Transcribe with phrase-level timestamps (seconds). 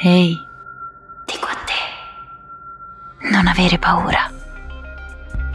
[0.00, 0.46] Ehi,
[1.24, 4.30] dico a te, non avere paura.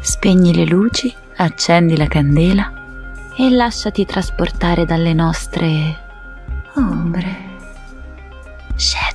[0.01, 2.73] Spegni le luci, accendi la candela
[3.37, 5.97] e lasciati trasportare dalle nostre
[6.75, 7.51] ombre.
[8.75, 9.12] Shadows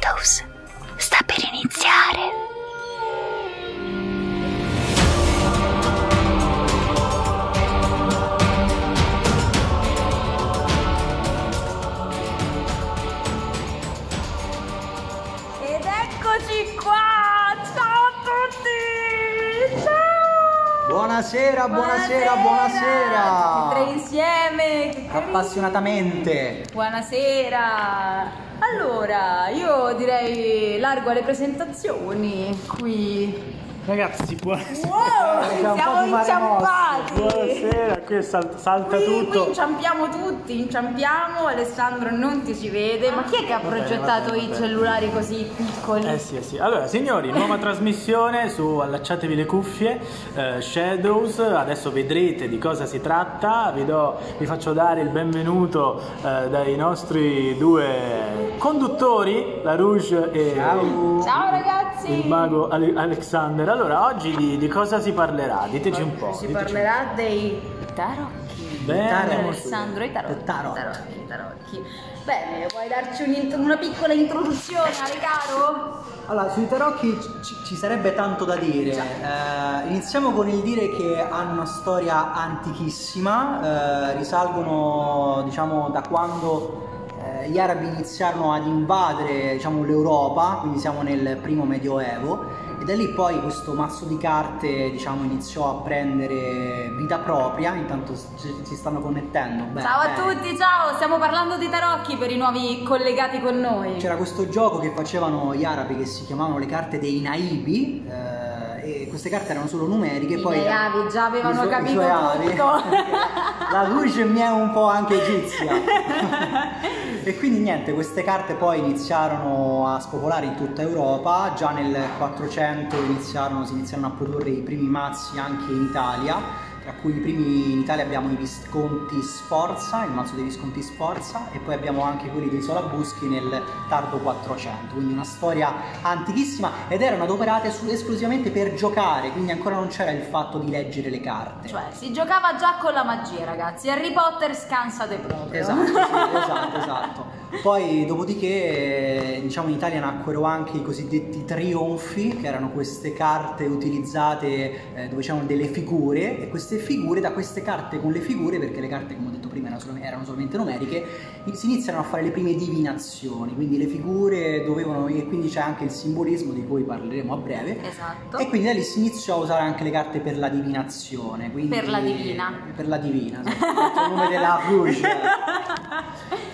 [21.29, 23.69] Buonasera, buonasera, Tutti buonasera!
[23.69, 24.89] tre insieme!
[24.95, 25.09] Che.
[25.13, 26.65] Appassionatamente!
[26.73, 28.31] Buonasera!
[28.61, 33.57] Allora, io direi largo alle presentazioni qui.
[33.93, 34.87] Ragazzi, buonasera.
[34.87, 35.75] Wow!
[35.75, 37.13] Siamo inciampati!
[37.15, 39.47] Buonasera, qui sal- salta Qui, qui tutto.
[39.49, 44.37] inciampiamo tutti, inciampiamo, Alessandro non ti si vede, ma chi è che ha progettato va
[44.37, 46.07] bene, i cellulari così piccoli?
[46.07, 46.59] Eh sì, eh sì.
[46.59, 49.99] Allora, signori, nuova trasmissione su Allacciatevi le cuffie,
[50.35, 51.39] eh, Shadows.
[51.39, 53.73] Adesso vedrete di cosa si tratta.
[53.75, 60.53] Vi, do- vi faccio dare il benvenuto eh, dai nostri due conduttori, la Rouge e
[60.55, 61.23] Ciao!
[61.25, 61.87] Ciao ragazzi!
[62.11, 63.77] il mago Ale- Alexander.
[63.79, 65.69] Allora, oggi di, di cosa si parlerà?
[65.71, 66.33] Diteci un po'.
[66.35, 67.63] Si diteci un parlerà dei
[67.95, 68.81] tarocchi.
[68.85, 68.85] po'.
[68.93, 69.35] Bene, Tarocchi.
[69.37, 70.45] Alessandro, i tarocchi.
[70.45, 70.81] Tarocchi.
[70.81, 71.85] tarocchi, tarocchi.
[72.25, 76.03] Bene, vuoi darci un'int- una piccola introduzione, Ale caro?
[76.27, 78.91] Allora, sui tarocchi ci, ci sarebbe tanto da dire.
[78.97, 86.87] Eh, iniziamo con il dire che hanno una storia antichissima, eh, risalgono diciamo da quando
[87.23, 92.67] eh, gli arabi iniziarono ad invadere diciamo, l'Europa, quindi siamo nel primo medioevo.
[92.89, 98.75] Da lì poi questo mazzo di carte diciamo, iniziò a prendere vita propria, intanto si,
[98.75, 99.65] stanno connettendo.
[99.65, 100.41] Bene, ciao a bene.
[100.41, 100.95] tutti, ciao!
[100.95, 103.97] Stiamo parlando di tarocchi per i nuovi collegati con noi.
[103.99, 109.03] C'era questo gioco che facevano gli arabi che si chiamavano le carte dei naibi eh,
[109.03, 110.37] e queste carte erano solo numeriche.
[110.37, 112.49] I poi avi già avevano i capito avi.
[112.49, 112.65] tutto.
[113.71, 115.73] La luce mi è un po' anche egizia.
[117.29, 122.97] e quindi niente, queste carte poi iniziarono a spopolare in tutta Europa, già nel 400
[122.97, 127.73] iniziarono, si iniziarono a produrre i primi mazzi anche in Italia tra cui i primi
[127.73, 132.31] in Italia abbiamo i Visconti Sforza, il mazzo dei Visconti Sforza, e poi abbiamo anche
[132.31, 138.51] quelli dei Solabuschi nel tardo 400, quindi una storia antichissima ed erano adoperate su- esclusivamente
[138.51, 141.69] per giocare, quindi ancora non c'era il fatto di leggere le carte.
[141.69, 143.91] Cioè, si giocava già con la magia, ragazzi.
[143.91, 145.61] Harry Potter scansate proprio.
[145.61, 147.38] Esatto, sì, esatto, esatto.
[147.63, 153.65] Poi dopodiché eh, diciamo in Italia nacquero anche i cosiddetti trionfi, che erano queste carte
[153.65, 158.59] utilizzate eh, dove c'erano delle figure e queste figure, da queste carte con le figure,
[158.59, 161.07] perché le carte come ho detto prima erano, solo- erano solamente numeriche,
[161.53, 165.85] si iniziano a fare le prime divinazioni, quindi le figure dovevano, e quindi c'è anche
[165.85, 167.79] il simbolismo di cui parleremo a breve.
[167.83, 168.37] Esatto.
[168.37, 171.49] E quindi da lì si iniziò a usare anche le carte per la divinazione.
[171.49, 172.61] Per la divina.
[172.77, 173.53] Per la divina, sì.
[173.53, 175.07] il nome della Rouge.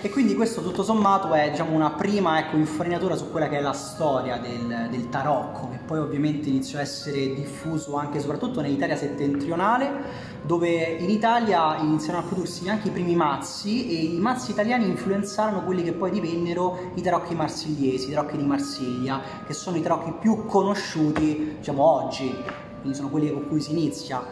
[0.05, 3.61] E quindi questo tutto sommato è diciamo, una prima ecco, infarinatura su quella che è
[3.61, 8.61] la storia del, del tarocco, che poi ovviamente iniziò a essere diffuso anche e soprattutto
[8.61, 9.91] nell'Italia settentrionale,
[10.43, 15.63] dove in Italia iniziarono a prodursi anche i primi mazzi e i mazzi italiani influenzarono
[15.63, 20.13] quelli che poi divennero i tarocchi marsigliesi, i tarocchi di Marsiglia, che sono i tarocchi
[20.19, 22.31] più conosciuti diciamo, oggi,
[22.79, 24.23] quindi sono quelli con cui si inizia.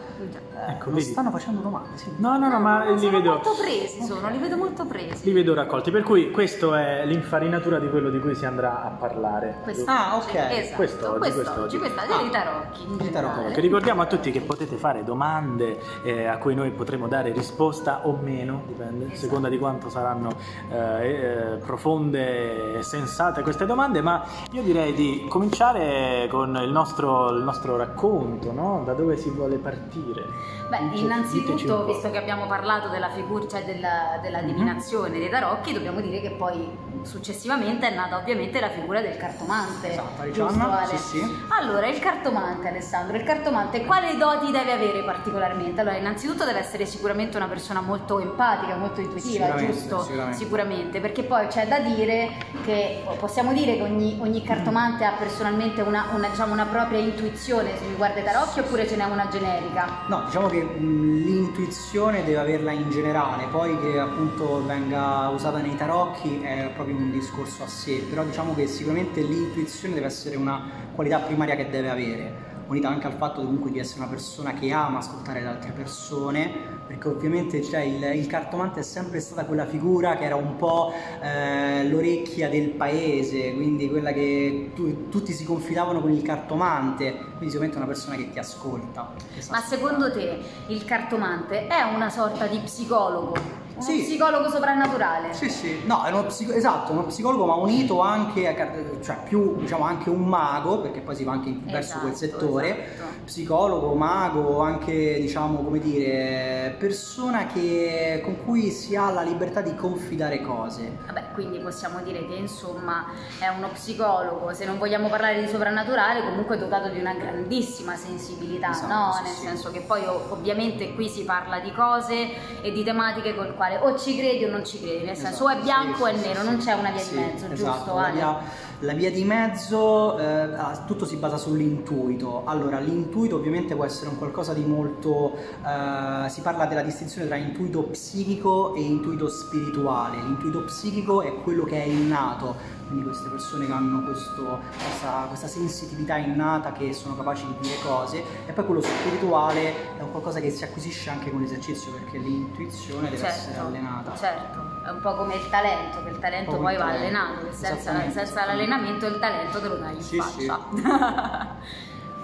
[0.68, 1.10] Ecco, non vedi.
[1.10, 2.12] stanno facendo domande, sì.
[2.16, 3.30] No, no, no, ma li sono vedo.
[3.30, 5.24] molto presi, sono, li vedo molto presi.
[5.24, 8.88] Li vedo raccolti, per cui questo è l'infarinatura di quello di cui si andrà a
[8.90, 9.58] parlare.
[9.62, 10.34] Questo Ah, ok.
[10.34, 13.52] Esatto, Questo oggi, questo oggi, questa è dei tarocchi in Dei tarocchi.
[13.52, 18.06] Che ricordiamo a tutti che potete fare domande eh, a cui noi potremo dare risposta
[18.06, 19.20] o meno, dipende, a Esatto.
[19.20, 20.30] seconda di quanto saranno
[20.70, 27.30] eh, eh, profonde e sensate queste domande, ma io direi di cominciare con il nostro,
[27.30, 28.82] il nostro racconto, no?
[28.84, 30.22] Da dove si vuole partire?
[30.68, 34.46] Beh, innanzitutto, visto che abbiamo parlato della figura, cioè della, della Mhm.
[34.46, 39.90] divinazione dei tarocchi, dobbiamo dire che poi successivamente è nata ovviamente la figura del cartomante.
[39.92, 40.96] Esatto, Ale?
[40.96, 41.44] sì, sì.
[41.60, 45.80] Allora, il cartomante, Alessandro, il cartomante quali doti deve avere particolarmente?
[45.82, 50.02] Allora, innanzitutto deve essere sicuramente una persona molto empatica, molto intuitiva, Sicuramente, giusto?
[50.02, 50.36] sicuramente.
[50.38, 52.30] Sicuramente, perché poi c'è da dire
[52.64, 57.76] che possiamo dire che ogni, ogni cartomante ha personalmente una, una, diciamo, una propria intuizione
[57.76, 59.86] se riguarda i tarocchi oppure ce n'è una generica?
[60.06, 66.40] No, diciamo che l'intuizione deve averla in generale, poi che appunto venga usata nei tarocchi
[66.42, 70.60] è proprio un discorso a sé, però diciamo che sicuramente l'intuizione deve essere una
[70.92, 72.53] qualità primaria che deve avere.
[72.66, 76.50] Unita anche al fatto comunque di essere una persona che ama ascoltare le altre persone,
[76.86, 80.92] perché ovviamente cioè, il, il cartomante è sempre stata quella figura che era un po'
[81.20, 87.46] eh, l'orecchia del paese, quindi quella che tu- tutti si confidavano con il cartomante, quindi
[87.46, 89.12] sicuramente una persona che ti ascolta.
[89.34, 90.38] che Ma secondo te
[90.68, 93.63] il cartomante è una sorta di psicologo?
[93.74, 94.02] Uno Sì.
[94.02, 95.32] psicologo soprannaturale?
[95.34, 99.56] Sì, sì, no, è uno psico- esatto, uno psicologo ma unito anche, a cioè più
[99.58, 103.08] diciamo anche un mago, perché poi si va anche in- verso quel Esatto, settore, esatto.
[103.24, 109.74] psicologo, mago, anche diciamo come dire, persona che, con cui si ha la libertà di
[109.74, 110.98] confidare cose.
[111.06, 113.06] Vabbè, quindi possiamo dire che insomma
[113.40, 118.70] è uno psicologo, se non vogliamo parlare di soprannaturale, comunque dotato di una grandissima sensibilità,
[118.70, 119.12] Esatto, no?
[119.14, 119.46] sì, Nel sì.
[119.46, 123.62] senso che poi ov- ovviamente qui si parla di cose e di tematiche col quale
[123.82, 126.06] o ci credi o non ci credi, nel senso o è Esatto, bianco sì, o
[126.06, 127.94] è nero, sì, non c'è una via Sì, di mezzo, esatto, giusto?
[127.94, 128.38] La via,
[128.80, 132.42] la via di mezzo, eh, ah, tutto si basa sull'intuito.
[132.44, 135.34] Allora, l'intuito ovviamente può essere un qualcosa di molto...
[135.34, 140.16] eh, si parla della distinzione tra intuito psichico e intuito spirituale.
[140.16, 145.46] L'intuito psichico è quello che è innato, quindi queste persone che hanno questo- questa, questa
[145.48, 150.40] sensitività innata che sono capaci di dire cose, e poi quello spirituale è un qualcosa
[150.40, 154.14] che si acquisisce anche con l'esercizio, perché l'intuizione deve essere Certo, allenata.
[154.16, 158.10] certo, è un po' come il talento, che il talento poi va talento, allenato, senza,
[158.10, 160.46] senza l'allenamento il talento te lo dai in Sì, sì.
[160.46, 160.60] faccia.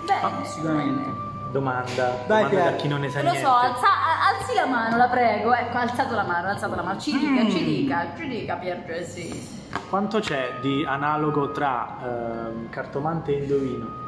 [0.04, 0.44] Bene.
[0.44, 1.29] Sicuramente.
[1.50, 3.40] Domanda, Vai, domanda da chi non ne sa Lo niente.
[3.46, 5.52] so, alza- alzi la mano, la prego.
[5.52, 6.98] Ecco, ha alzato la mano, ha alzato la mano.
[7.00, 7.48] Ci dica, Mm.
[7.50, 9.58] ci dica, ci dica Pier Gessi.
[9.88, 13.98] Quanto c'è di analogo tra ehm, cartomante e indovino?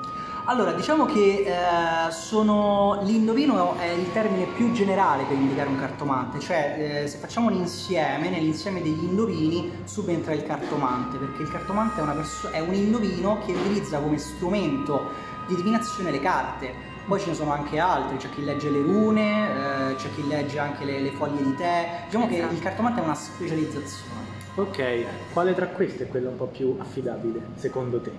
[0.46, 6.40] Allora, diciamo che eh, sono l'indovino è il termine più generale per indicare un cartomante,
[6.40, 12.00] cioè eh, se facciamo un insieme, nell'insieme degli indovini subentra il cartomante, perché il cartomante
[12.00, 15.10] è, una perso- è un indovino che utilizza come strumento
[15.46, 16.90] di divinazione le carte.
[17.06, 20.58] Poi ce ne sono anche altri, c'è chi legge le rune, eh, c'è chi legge
[20.58, 22.02] anche le, le foglie di tè.
[22.06, 22.54] Diciamo che Esatto.
[22.54, 24.20] il cartomante è una specializzazione.
[24.54, 28.12] Ok, quale tra queste è quello un po' più affidabile, secondo te?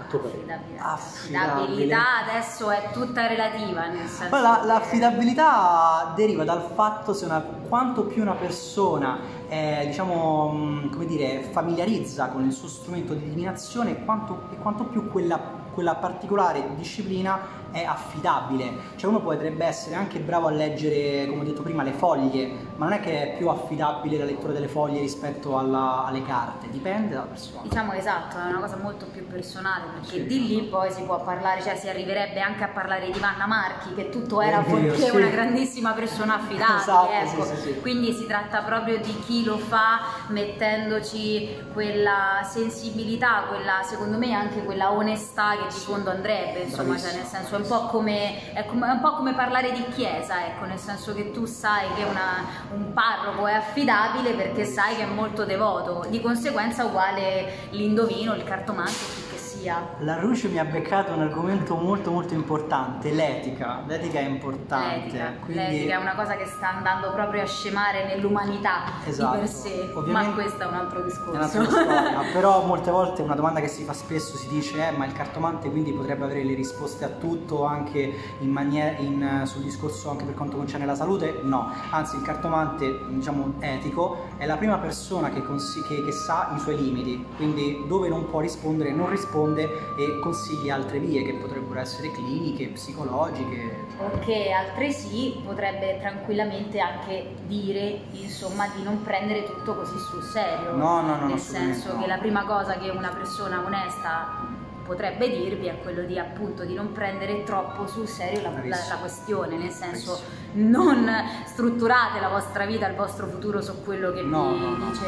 [0.00, 0.40] A tuo parere?
[0.42, 0.84] Affidabilità.
[0.92, 1.52] Affidabile.
[1.62, 4.28] Affidabilità adesso è tutta relativa, nel senso.
[4.28, 10.48] Poi la- che- l'affidabilità deriva dal fatto se una, quanto più una persona è, diciamo,
[10.50, 15.08] mh, come dire, familiarizza con il suo strumento di divinazione e quanto, e quanto più
[15.08, 15.38] quella,
[15.72, 17.38] quella particolare disciplina
[17.70, 18.72] è affidabile.
[18.96, 22.84] Cioè uno potrebbe essere anche bravo a leggere, come ho detto prima, le foglie, ma
[22.86, 27.14] non è che è più affidabile la lettura delle foglie rispetto alla- alle carte, dipende
[27.14, 27.62] dalla persona.
[27.62, 30.26] Diciamo esatto, è una cosa molto più personale perché Sì.
[30.26, 33.94] di lì poi si può parlare, cioè si arriverebbe anche a parlare di Vanna Marchi
[33.94, 35.16] che tutto era perché sì.
[35.16, 37.44] una grandissima persona affidabile, Esatto, ecco.
[37.44, 44.16] sì, sì, quindi si tratta proprio di chi lo fa mettendoci quella sensibilità, quella secondo
[44.18, 48.52] me anche quella onestà che di fondo andrebbe, insomma, cioè nel senso un po' come,
[48.52, 52.44] è un po' come parlare di chiesa, ecco, nel senso che tu sai che una-
[52.72, 58.44] un parroco è affidabile perché sai che è molto devoto, di conseguenza uguale l'indovino, il
[58.44, 59.27] cartomante,
[59.68, 59.86] sia.
[59.98, 63.82] La Ruce mi ha beccato un argomento molto molto importante, l'etica.
[63.86, 65.04] L'etica è importante.
[65.04, 69.34] L'etica, quindi- l'etica è una cosa che sta andando proprio a scemare nell'umanità Esatto.
[69.34, 71.64] di per sé, ma Ovviamente- questo è un altro discorso.
[71.64, 75.12] storia, però molte volte una domanda che si fa spesso si dice eh, ma il
[75.12, 80.24] cartomante quindi potrebbe avere le risposte a tutto anche in maniera, in, sul discorso anche
[80.24, 81.40] per quanto concerne la salute?
[81.42, 86.52] No, anzi il cartomante diciamo etico è la prima persona che, consi- che- che sa
[86.56, 91.34] i suoi limiti, quindi dove non può rispondere non risponde e consiglia altre vie che
[91.34, 93.86] potrebbero essere cliniche, psicologiche.
[93.98, 100.72] o che altresì potrebbe tranquillamente anche dire insomma di non prendere tutto così sul serio
[100.72, 102.00] No, no, no, nel senso no.
[102.00, 104.56] che la prima cosa che una persona onesta
[104.88, 108.96] potrebbe dirvi è quello di appunto di non prendere troppo sul serio la, la- la
[108.98, 110.18] questione nel senso
[110.52, 110.82] Bravissimo.
[110.82, 111.10] non
[111.44, 114.90] strutturate la vostra vita il vostro futuro su quello che No, vi no, no.
[114.90, 115.04] dice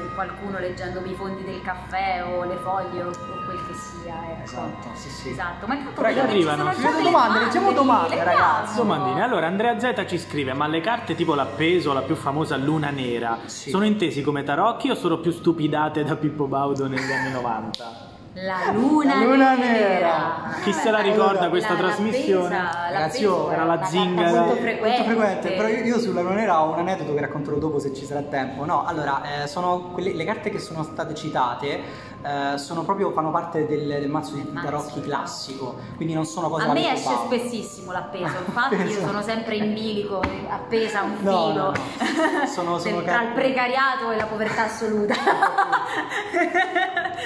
[0.00, 4.14] un qualcuno leggendovi i fondi del caffè o le foglie o, o quel che sia
[4.30, 4.42] ecco.
[4.44, 5.30] Esatto, sì, sì.
[5.30, 6.72] Esatto, ma intanto vedo che ci arrivano.
[6.72, 8.76] sono domande, leggiamo domande, ragazzi.
[8.76, 9.22] Domandine.
[9.22, 13.38] Allora, Andrea Z ci scrive: Ma le carte tipo l'appeso, la più famosa luna nera,
[13.46, 13.70] Sì.
[13.70, 18.12] sono intesi come tarocchi o sono più stupidate da Pippo Baudo negli anni 90?
[18.36, 19.72] La luna, La luna nera.
[19.94, 20.54] nera.
[20.64, 22.48] Chi se la ricorda Allora, questa La- trasmissione?
[22.48, 24.28] l'appesa- Ragazzi, l'appeso io- era la zingara.
[24.30, 25.04] molto molto frequente.
[25.04, 28.04] frequente, però io, io sulla non era ho un aneddoto che racconterò dopo se ci
[28.04, 28.64] sarà tempo.
[28.64, 31.80] No, allora, eh, sono quelle, le carte che sono state citate
[32.24, 36.66] eh, sono proprio, fanno parte del, del mazzo di tarocchi classico, quindi non sono cose
[36.66, 37.24] A me esce Baudo.
[37.26, 39.00] spessissimo l'appeso, infatti io Appeso.
[39.06, 42.46] sono sempre in bilico, appesa a un No, filo, no, no.
[42.46, 45.14] Sono- sono tra il carte- precariato e la povertà assoluta.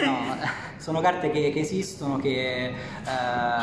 [0.04, 0.36] No,
[0.88, 2.72] sono carte che, che esistono, che, eh,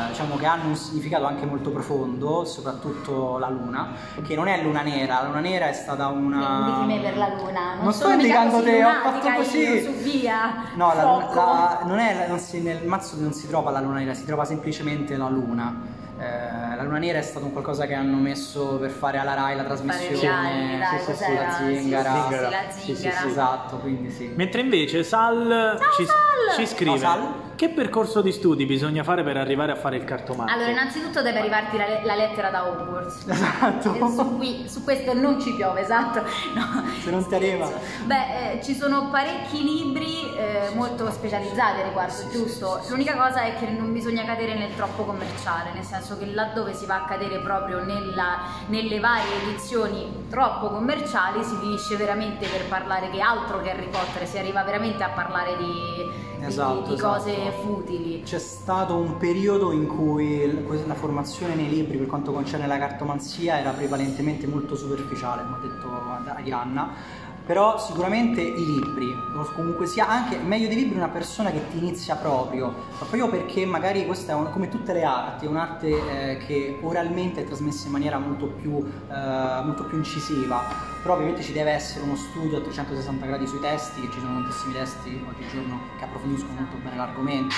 [0.09, 4.83] diciamo, che hanno un significato anche molto profondo, soprattutto la luna, che non è luna
[4.83, 6.83] nera, la luna nera è stata una...
[6.85, 9.81] Me per la luna, non, Non sto indicando te, ho fatto così.
[9.83, 10.65] su via.
[10.75, 11.03] No, la,
[11.33, 14.45] la- non è, non si- nel mazzo non si trova la luna nera, si trova
[14.45, 15.93] semplicemente la luna.
[16.17, 19.55] Eh, la luna nera è stato un qualcosa che hanno messo per fare alla Rai
[19.55, 20.77] la trasmissione.
[20.79, 22.11] dai, sì, sì, sì, la Sì, sì, zingara.
[22.13, 23.25] sì, sì, la Sì, sì, sì, zingara.
[23.27, 24.33] esatto, quindi sì.
[24.35, 26.15] Mentre invece Sal, ci, Sal!
[26.55, 27.54] ci scrive Ciao, Sal.
[27.55, 30.51] Che percorso di studi bisogna fare per arrivare a fare il cartomante?
[30.51, 33.25] Allora, innanzitutto deve arrivarti la, la lettera da Hogwarts.
[33.27, 33.93] Esatto.
[33.93, 36.21] E su, qui- su questo non ci piove, esatto.
[36.53, 37.69] No, Se non ti arriva.
[38.05, 42.81] Beh, eh, ci sono parecchi libri eh, molto specializzati a riguardo, giusto?
[42.89, 46.85] L'unica cosa è che non bisogna cadere nel troppo commerciale, nel senso che laddove si
[46.85, 53.09] va a cadere proprio nella- nelle varie edizioni troppo commerciali si finisce veramente per parlare
[53.09, 55.63] che altro che Harry Potter, si arriva veramente a parlare di,
[56.39, 58.21] di- Esatto, di cose futili.
[58.23, 63.59] C'è stato un periodo in cui la formazione nei libri per quanto concerne la cartomanzia
[63.59, 67.23] era prevalentemente molto superficiale, come ha detto Arianna.
[67.45, 71.77] Però sicuramente i libri, o comunque sia anche meglio dei libri una persona che ti
[71.77, 75.87] inizia proprio, ma proprio perché magari questa è un- come tutte le arti, è un'arte
[76.31, 80.63] eh, che oralmente è trasmessa in maniera molto più, eh, molto più incisiva,
[81.03, 84.33] però ovviamente ci deve essere uno studio a 360 gradi sui testi, che ci sono
[84.41, 87.53] tantissimi testi oggigiorno che approfondiscono molto bene l'argomento.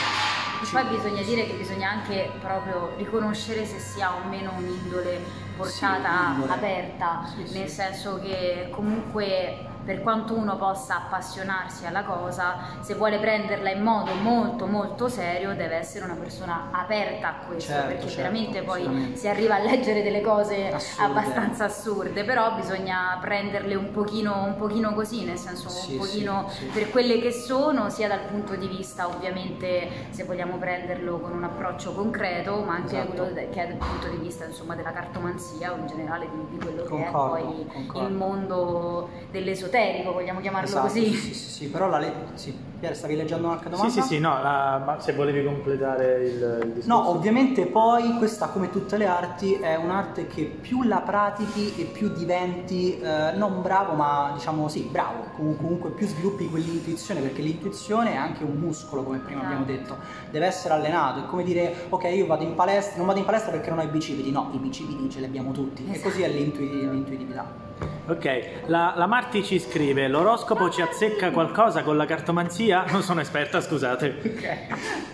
[0.62, 4.51] E Ci- poi bisogna dire che bisogna anche proprio riconoscere se si ha o meno
[4.58, 7.58] un'indole portata Sì, aperta, Sì, sì.
[7.60, 13.82] nel senso che comunque per quanto uno possa appassionarsi alla cosa, se vuole prenderla in
[13.82, 18.62] modo molto molto serio deve essere una persona aperta a questo, Certo, perché certo, veramente
[18.63, 21.03] poi si arriva a leggere delle cose Assurde.
[21.03, 26.46] abbastanza assurde, però bisogna prenderle un pochino, un pochino così, nel senso Sì, un pochino
[26.50, 26.65] sì, sì.
[26.65, 31.46] per quelle che sono, sia dal punto di vista ovviamente se vogliamo prenderlo con un
[31.46, 33.13] approccio concreto, ma anche Esatto.
[33.24, 36.58] quello che è dal punto di vista insomma della cartomanzia o in generale di, di
[36.65, 38.08] quello che è Concordo, poi concordo.
[38.10, 41.05] il mondo dell'esoterico, vogliamo chiamarlo Esatto, così.
[41.13, 42.13] Sì, sì, sì, sì, però la le...
[42.36, 42.65] sì.
[42.77, 43.91] Pier, stavi leggendo un'altra domanda?
[43.91, 46.88] Sì, sì, sì, no, la- ma se volevi completare il, il discorso.
[46.88, 51.86] No, ovviamente poi questa, come tutte le arti, è un'arte che più la pratichi e
[51.86, 55.24] più diventi eh, non bravo, ma diciamo sì, bravo.
[55.36, 59.96] Com- comunque più sviluppi quell'intuizione, perché l'intuizione è anche un muscolo, come prima abbiamo Esatto.
[59.96, 59.98] detto.
[60.29, 61.22] Deve essere allenato.
[61.22, 63.84] È come dire, ok, io vado in palestra, non vado in palestra perché non ho
[63.84, 64.29] i bicipiti.
[64.31, 65.84] No, i bicipiti ce li abbiamo tutti.
[65.88, 66.10] E Esatto.
[66.10, 67.65] così è l'intui- l'intuitività.
[68.07, 72.86] Ok, la, la Marti ci scrive: l'oroscopo ci azzecca qualcosa con la cartomanzia?
[72.88, 74.10] Non sono esperta, scusate.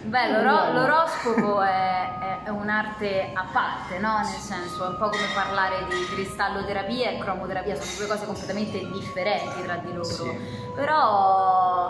[0.03, 4.17] Beh, l'oro- l'oroscopo è, è- un'arte a parte, no?
[4.17, 8.77] Nel senso, è un po' come parlare di cristalloterapia e cromoterapia, sono due cose completamente
[8.91, 10.03] differenti tra di loro.
[10.03, 10.37] Sì.
[10.75, 11.89] Però,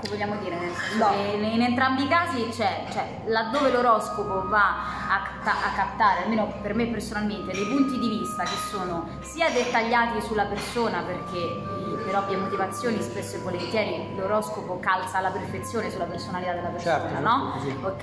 [0.00, 0.58] che vogliamo dire?
[0.98, 1.12] No.
[1.12, 6.86] in entrambi i casi c'è, cioè, laddove l'oroscopo va a, a captare, almeno per me
[6.86, 13.00] personalmente, dei punti di vista che sono sia dettagliati sulla persona, perché per ovvie motivazioni
[13.02, 17.52] spesso e volentieri l'oroscopo calza alla perfezione sulla personalità della persona, Certo, certo, no?
[17.52, 17.76] così.
[17.82, 18.02] Ok?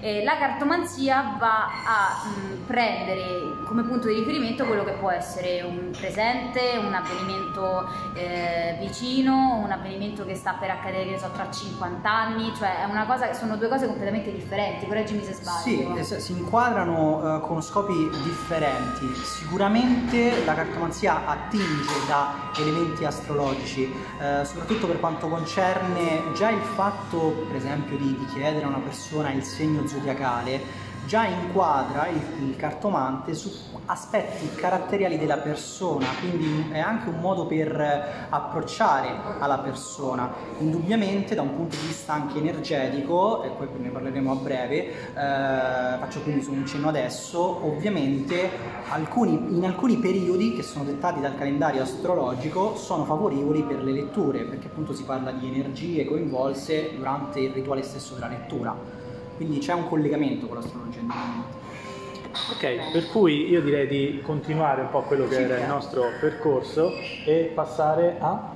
[0.00, 5.62] Eh, la cartomanzia va a mh, prendere come punto di riferimento quello che può essere
[5.62, 11.50] un presente, un avvenimento eh, vicino, un avvenimento che sta per accadere, che so, tra
[11.50, 15.58] 50 anni, cioè è una cosa, sono due cose completamente differenti, correggimi se sbaglio.
[15.62, 19.06] Sì, es- si inquadrano eh, con scopi differenti.
[19.14, 23.90] Sicuramente la cartomanzia attinge da elementi astrologici,
[24.20, 28.78] eh, soprattutto per quanto concerne già il fatto, per esempio, di, di chiedere a una
[28.78, 33.50] persona il segno zodiacale, già inquadra il, il cartomante su
[33.86, 39.08] aspetti caratteriali della persona, quindi è anche un modo per eh, approcciare
[39.38, 40.32] alla persona.
[40.58, 44.92] Indubbiamente da un punto di vista anche energetico, e poi ne parleremo a breve, eh,
[45.14, 48.50] faccio quindi un cenno adesso, ovviamente
[48.88, 54.44] alcuni- in alcuni periodi che sono dettati dal calendario astrologico sono favorevoli per le letture,
[54.44, 59.03] perché appunto si parla di energie coinvolte durante il rituale stesso della lettura.
[59.36, 61.62] Quindi c'è un collegamento con l'astrologia indubbiamente.
[62.52, 66.04] Ok, per cui io direi di continuare un po' quello che Sì, era il nostro
[66.20, 66.92] percorso
[67.24, 68.52] e passare a.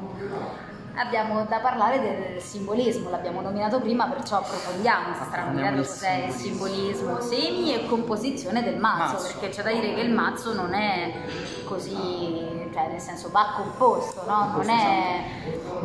[0.98, 7.20] Abbiamo da parlare del simbolismo, l'abbiamo nominato prima, perciò approfondiamo, si cos'è il simbolismo.
[7.20, 9.26] semi e composizione del mazzo, Mazzo.
[9.28, 11.12] perché c'è da dire che il mazzo non è
[11.64, 14.54] così, cioè nel senso va composto, no?
[14.56, 15.24] non, è,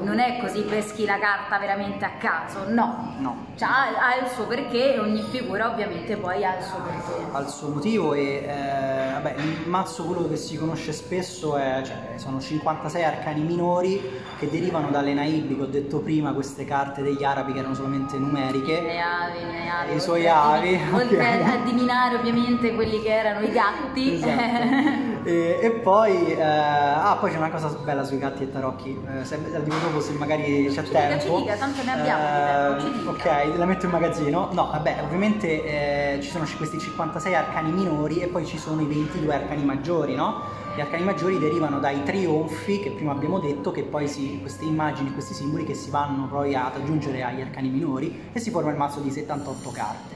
[0.01, 3.13] non è così peschi la carta veramente a caso, no.
[3.19, 3.45] No.
[3.55, 7.25] Cioè, ha, ha il suo perché e ogni figura ovviamente poi ha il suo perché.
[7.31, 11.83] ha il suo motivo e eh, vabbè, il mazzo quello che si conosce spesso è,
[11.85, 14.01] cioè, sono 56 arcani minori
[14.39, 18.17] che derivano dalle Naib, che ho detto prima, queste carte degli arabi che erano solamente
[18.17, 18.81] numeriche.
[18.81, 19.95] Le avi, le avi.
[19.95, 21.47] I suoi a avi, Oltre ok.
[21.47, 24.13] a divinare ovviamente quelli che erano i gatti.
[24.13, 25.11] Esatto.
[25.23, 29.23] e, e poi, eh, ah, poi c'è una cosa bella sui gatti e tarocchi, eh,
[29.25, 31.37] se, la dico dopo se magari c'è Ci dica, tempo.
[31.37, 33.09] ci dica, tanto ne abbiamo di tempo, ci dica.
[33.49, 34.49] ok, la metto in magazzino.
[34.51, 38.85] No, vabbè, ovviamente eh, ci sono questi 56 arcani minori e poi ci sono i
[38.85, 40.61] 22 arcani maggiori, no?
[40.75, 45.13] Gli arcani maggiori derivano dai trionfi che prima abbiamo detto, che poi si, queste immagini,
[45.13, 48.77] questi simboli che si vanno poi ad aggiungere agli arcani minori e si forma il
[48.77, 50.12] mazzo di 78 carte.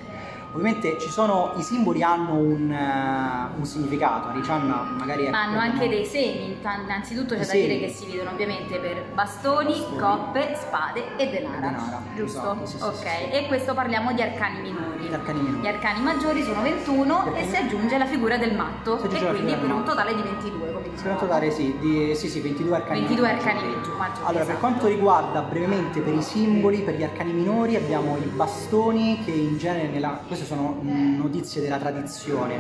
[0.54, 5.88] Ovviamente ci sono, i simboli hanno un, eh, un significato, Riccianna magari Ma hanno anche
[5.88, 7.80] dei segni, innanzitutto c'è I da dire segni.
[7.80, 9.98] che si vedono ovviamente per bastoni, Bastoni.
[10.00, 11.60] coppe, spade e denara.
[11.60, 12.40] Denara, giusto?
[12.40, 15.04] esatto, sì, sì, ok, sì, e questo parliamo di arcani minori.
[15.08, 15.62] Gli arcani minori.
[15.62, 19.54] Gli arcani maggiori sono 21 Gli e si aggiunge la figura del matto e quindi
[19.54, 23.28] per un totale di 22 Per un totale sì, di, sì, sì, 22 arcani 22
[23.28, 23.48] maggiori.
[23.48, 24.58] arcani maggi- maggiori, Allora, per esatto.
[24.60, 29.58] quanto riguarda brevemente per i simboli, per gli arcani minori, abbiamo i bastoni che in
[29.58, 32.60] genere, nella, queste sono notizie della tradizione,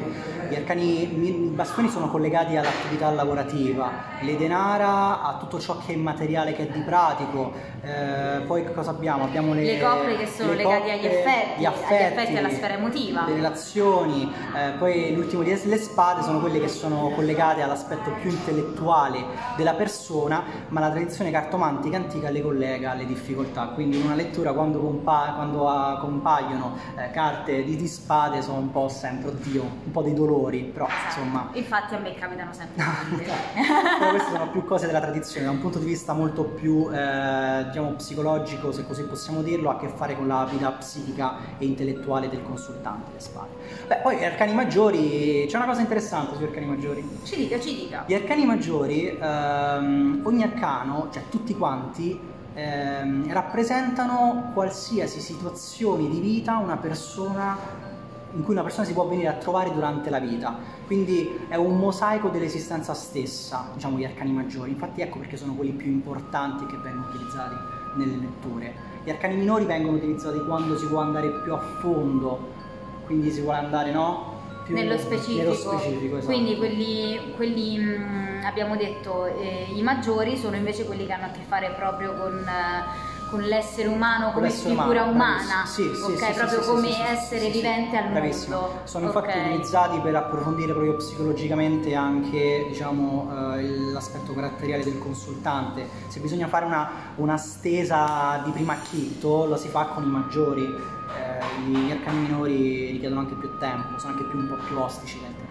[0.50, 3.92] gli arcani, i bastoni sono collegati all'attività lavorativa,
[4.22, 7.52] le denara a tutto ciò che è materiale, che è di pratico,
[7.82, 9.24] eh, poi cosa abbiamo?
[9.26, 12.50] Abbiamo le, Le coppe che sono le legate agli coppe, affetti, gli agli affetti, alla
[12.50, 13.26] sfera emotiva.
[13.28, 18.27] le relazioni, eh, poi l'ultimo di le spade sono quelle che sono collegate all'aspetto più
[18.30, 19.24] intellettuale
[19.56, 24.54] della persona, ma la tradizione cartomantica antica le collega alle difficoltà, quindi in una lettura
[24.54, 29.62] quando, compa- quando, ah, compaiono eh, carte di, di spade sono un po' sempre, oddio,
[29.62, 31.50] un po' dei dolori, però insomma...
[31.54, 32.84] Infatti a me capitano sempre.
[33.98, 37.66] Però queste sono più cose della tradizione, da un punto di vista molto più eh,
[37.68, 41.66] diciamo psicologico, se così possiamo dirlo, ha a che fare con la vita psichica e
[41.66, 43.50] intellettuale del consultante le spade.
[43.88, 47.20] Beh, poi arcani maggiori, c'è una cosa interessante sugli arcani maggiori.
[47.24, 48.04] Ci dica, ci dica.
[48.06, 52.20] Gli arcani maggiori, ehm, ogni arcano, cioè tutti quanti,
[52.54, 57.86] ehm, rappresentano qualsiasi situazione di vita una persona
[58.34, 60.56] in cui una persona si può venire a trovare durante la vita.
[60.86, 64.72] Quindi è un mosaico dell'esistenza stessa, diciamo, gli arcani maggiori.
[64.72, 67.56] Infatti ecco perché sono quelli più importanti che vengono utilizzati
[67.96, 68.74] nelle letture.
[69.04, 72.52] Gli arcani minori vengono utilizzati quando si può andare più a fondo,
[73.06, 74.36] quindi si vuole andare, no?
[74.68, 75.42] Più nello specifico.
[75.42, 76.32] nello specifico, esatto.
[76.34, 81.32] Quindi quelli, quelli, mh, abbiamo detto eh, i maggiori sono invece quelli che hanno a
[81.32, 85.66] che fare proprio con, eh, con l'essere umano come l'essere figura umano, umana.
[85.66, 86.18] Sì, sì, ok?
[86.18, 88.56] sì, proprio come essere vivente al bravissimo.
[88.60, 88.80] mondo.
[88.84, 89.46] Sono infatti ok?
[89.46, 95.88] utilizzati per approfondire proprio psicologicamente anche diciamo, eh, l'aspetto caratteriale del consultante.
[96.08, 100.64] Se bisogna fare una, una stesa di primo acchitto, lo si fa con i maggiori.
[100.64, 105.18] Eh, gli arcani minori richiedono anche più tempo, sono anche più, un po' più ostici
[105.18, 105.47] interpretare.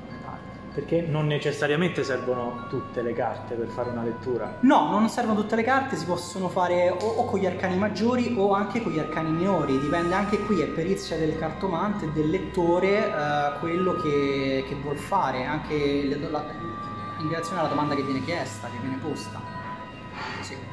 [0.77, 4.59] Perché non necessariamente servono tutte le carte per fare una lettura.
[4.61, 8.35] No, non servono tutte le carte, si possono fare o, o con gli arcani maggiori
[8.37, 13.07] o anche con gli arcani minori, dipende anche qui, è perizia del cartomante, del lettore,
[13.09, 16.45] eh, quello che, che vuol fare, anche le- la-
[17.21, 19.41] in relazione alla domanda che viene chiesta, che viene posta.
[20.43, 20.66] Sì.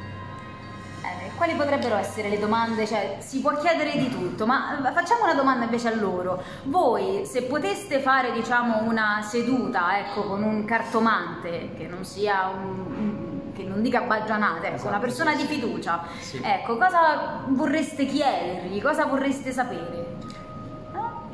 [1.04, 2.86] Eh, quali potrebbero essere le domande?
[2.86, 6.42] Cioè, si può chiedere di tutto, ma eh, facciamo una domanda invece a loro.
[6.64, 13.52] Voi, se poteste fare, diciamo, una seduta, ecco, con un cartomante, che non sia un...
[13.54, 16.40] che non dica baggianate, ecco, Esatto, una persona sì, di fiducia, Sì.
[16.42, 18.80] ecco, cosa vorreste chiedergli?
[18.80, 20.12] Cosa vorreste sapere?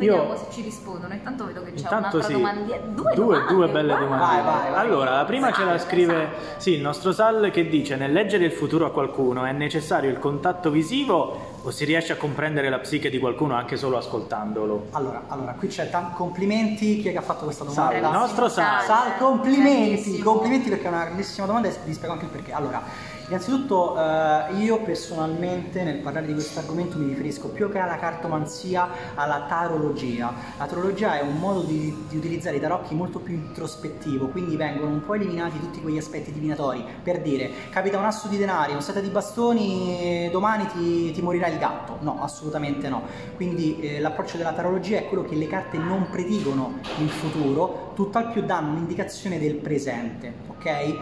[0.00, 0.06] No?
[0.06, 1.12] Io- Vediamo se ci rispondono.
[1.12, 2.76] Intanto vedo che c'è Intanto un'altra sì, domanda.
[2.76, 4.00] Due, due, domande, due belle wow.
[4.00, 4.24] domande.
[4.24, 4.80] Vai, vai, vai.
[4.80, 6.36] Allora, la prima ce la scrive salve.
[6.56, 10.18] sì, il nostro Sal che dice: Nel leggere il futuro a qualcuno è necessario il
[10.18, 14.86] contatto visivo o si riesce a comprendere la psiche di qualcuno anche solo ascoltandolo?
[14.92, 18.00] Allora, allora, qui c'è tanti complimenti, chi è che ha fatto questa domanda?
[18.00, 18.82] Sal, il nostro Sal.
[18.82, 22.52] Sal, complimenti, complimenti perché è una grandissima domanda e vi spiego anche il perché.
[22.52, 22.82] Allora,
[23.30, 28.88] innanzitutto eh, io personalmente nel parlare di questo argomento mi riferisco più che alla cartomanzia
[29.14, 30.32] alla tarologia.
[30.58, 34.90] La tarologia è un modo di, di utilizzare i tarocchi molto più introspettivo, quindi vengono
[34.90, 36.84] un po' eliminati tutti quegli aspetti divinatori.
[37.02, 41.46] Per dire, capita un asso di denari, un sette di bastoni, domani ti, ti morirà
[41.46, 41.98] il gatto.
[42.00, 43.02] No, assolutamente no.
[43.36, 48.30] Quindi eh, l'approccio della tarologia è quello che le carte non predicono il futuro, tutt'al
[48.32, 50.64] più danno un'indicazione del presente, ok?
[50.64, 50.96] Eh,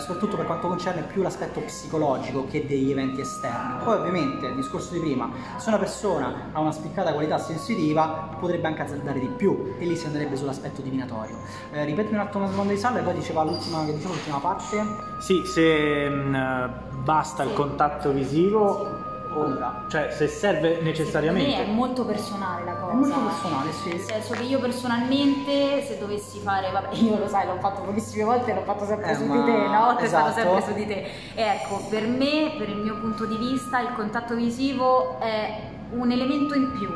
[0.00, 3.84] soprattutto per quanto concerne più l'aspetto psicologico che degli eventi esterni.
[3.84, 8.66] Poi ovviamente, il discorso di prima, se una persona ha una spiccata qualità sensitiva potrebbe
[8.66, 11.36] anche azzardare di più e lì si andrebbe sull'aspetto divinatorio.
[11.70, 14.38] Eh, ripeti un attimo la domanda di Salla e poi diceva l'ultima, che diceva l'ultima
[14.38, 14.84] parte.
[15.20, 16.70] Sì, se mh,
[17.04, 18.99] basta il contatto visivo
[19.32, 19.84] Allora.
[19.88, 21.64] cioè, se serve Secondo me è necessariamente.
[21.70, 22.92] molto personale la cosa.
[22.92, 23.88] È molto personale, sì.
[23.90, 28.24] Nel senso che io personalmente, se dovessi fare, vabbè, io lo sai, l'ho fatto pochissime
[28.24, 29.96] volte, l'ho fatto sempre Eh, su ma- di te, no?
[29.96, 30.32] È stato esatto.
[30.32, 31.06] sempre su di te.
[31.34, 36.10] E ecco, per me, per il mio punto di vista, il contatto visivo è un
[36.10, 36.88] elemento in più,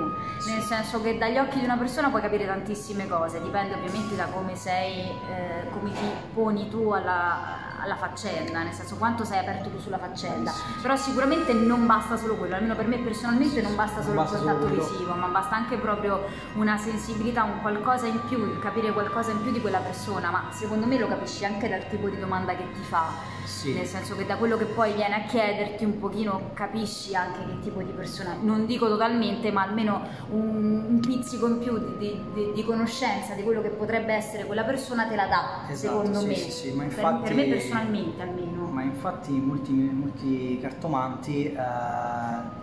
[0.46, 4.26] nel senso che dagli occhi di una persona puoi capire tantissime cose, dipende ovviamente da
[4.26, 9.68] come sei, eh, come ti poni tu alla, alla faccenda, nel senso quanto sei aperto
[9.70, 10.80] tu sulla faccenda, Sì, sì.
[10.82, 14.36] però sicuramente non basta solo quello, almeno per me personalmente non basta Non solo basta
[14.38, 18.92] il contatto visivo, ma basta anche proprio una sensibilità, un qualcosa in più, il capire
[18.92, 22.18] qualcosa in più di quella persona, ma secondo me lo capisci anche dal tipo di
[22.18, 23.33] domanda che ti fa.
[23.54, 23.72] Sì.
[23.72, 27.60] Nel senso che da quello che poi viene a chiederti un pochino capisci anche che
[27.60, 32.20] tipo di persona, non dico totalmente, ma almeno un, un pizzico in più di, di-
[32.34, 36.18] di- di conoscenza di quello che potrebbe essere quella persona te la dà, Esatto, secondo
[36.20, 36.34] sì, me.
[36.34, 38.62] sì, sì, ma Per- infatti- per, me personalmente almeno.
[38.66, 41.56] Ma infatti molti, molti cartomanti eh,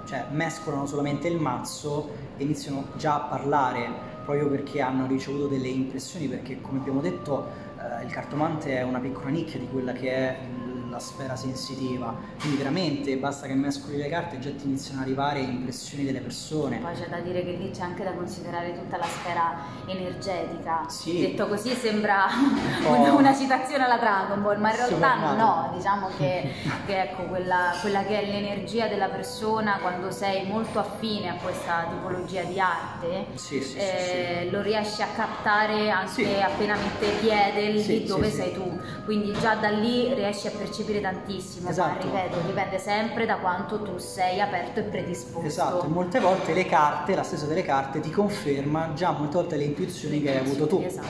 [0.05, 3.89] cioè, mescolano solamente il mazzo e iniziano già a parlare
[4.25, 7.47] proprio perché hanno ricevuto delle impressioni, perché come abbiamo detto
[7.79, 10.37] eh, il cartomante è una piccola nicchia di quella che è
[10.91, 15.05] la sfera sensitiva, quindi veramente basta che mescoli le carte e già ti iniziano ad
[15.07, 16.77] arrivare impressioni delle persone.
[16.77, 20.85] Poi c'è da dire che lì c'è anche da considerare tutta la sfera energetica.
[20.87, 21.19] Sì.
[21.21, 22.25] Detto così sembra
[22.83, 23.15] po'.
[23.17, 25.35] una, citazione alla Dragon Ball, ma in realtà Supernato.
[25.37, 26.51] no, diciamo che,
[26.85, 31.85] che ecco, quella, quella che è l'energia della persona quando sei molto affine a questa
[31.89, 36.41] tipologia di arte, Sì, sì, sì, eh, lo riesci a captare anche Sì.
[36.41, 38.37] appena mette piede lì Sì, dove sì, sì.
[38.41, 38.79] sei tu.
[39.05, 42.07] Quindi già da lì riesci a percepire tantissimo, Esatto.
[42.07, 45.47] ma ripeto, dipende sempre da quanto tu sei aperto e predisposto.
[45.47, 49.63] Esatto, molte volte le carte, la stessa delle carte, ti conferma già molte volte le
[49.63, 50.81] intuizioni che hai avuto tu.
[50.83, 51.07] Esatto,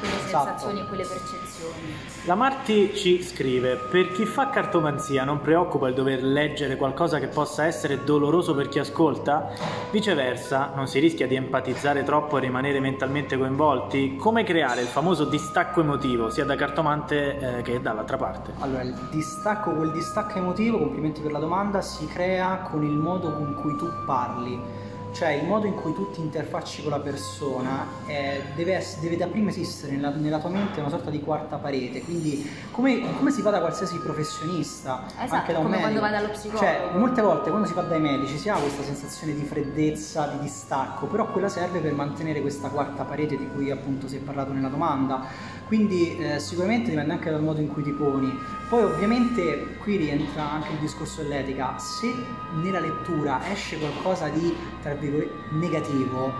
[0.00, 0.46] quelle Esatto.
[0.46, 1.94] sensazioni e quelle percezioni.
[2.24, 7.26] La Marti ci scrive: Per chi fa cartomanzia non preoccupa il dover leggere qualcosa che
[7.26, 9.50] possa essere doloroso per chi ascolta?
[9.90, 14.16] Viceversa, non si rischia di empatizzare troppo e rimanere mentalmente coinvolti?
[14.16, 18.52] Come creare il famoso distacco emotivo sia da cartomante eh, che dall'altra parte?
[18.60, 23.32] Allora, il distacco, quel distacco emotivo, complimenti per la domanda, si crea con il modo
[23.32, 24.88] con cui tu parli.
[25.12, 29.26] Cioè il modo in cui tu ti interfacci con la persona eh, deve, deve da
[29.26, 33.42] prima esistere nella, nella tua mente una sorta di quarta parete, quindi come, come si
[33.42, 35.98] fa da qualsiasi professionista, Esatto, anche da un come medico.
[35.98, 36.64] quando vai dallo psicologo.
[36.64, 40.38] Cioè, molte volte quando si va dai medici si ha questa sensazione di freddezza, di
[40.40, 44.52] distacco, però quella serve per mantenere questa quarta parete di cui appunto si è parlato
[44.52, 45.58] nella domanda.
[45.70, 48.36] Quindi eh, sicuramente dipende anche dal modo in cui ti poni.
[48.68, 51.78] Poi ovviamente qui rientra anche il discorso dell'etica.
[51.78, 52.12] Se
[52.60, 54.52] nella lettura esce qualcosa di,
[54.82, 56.32] tra virgolette, negativo,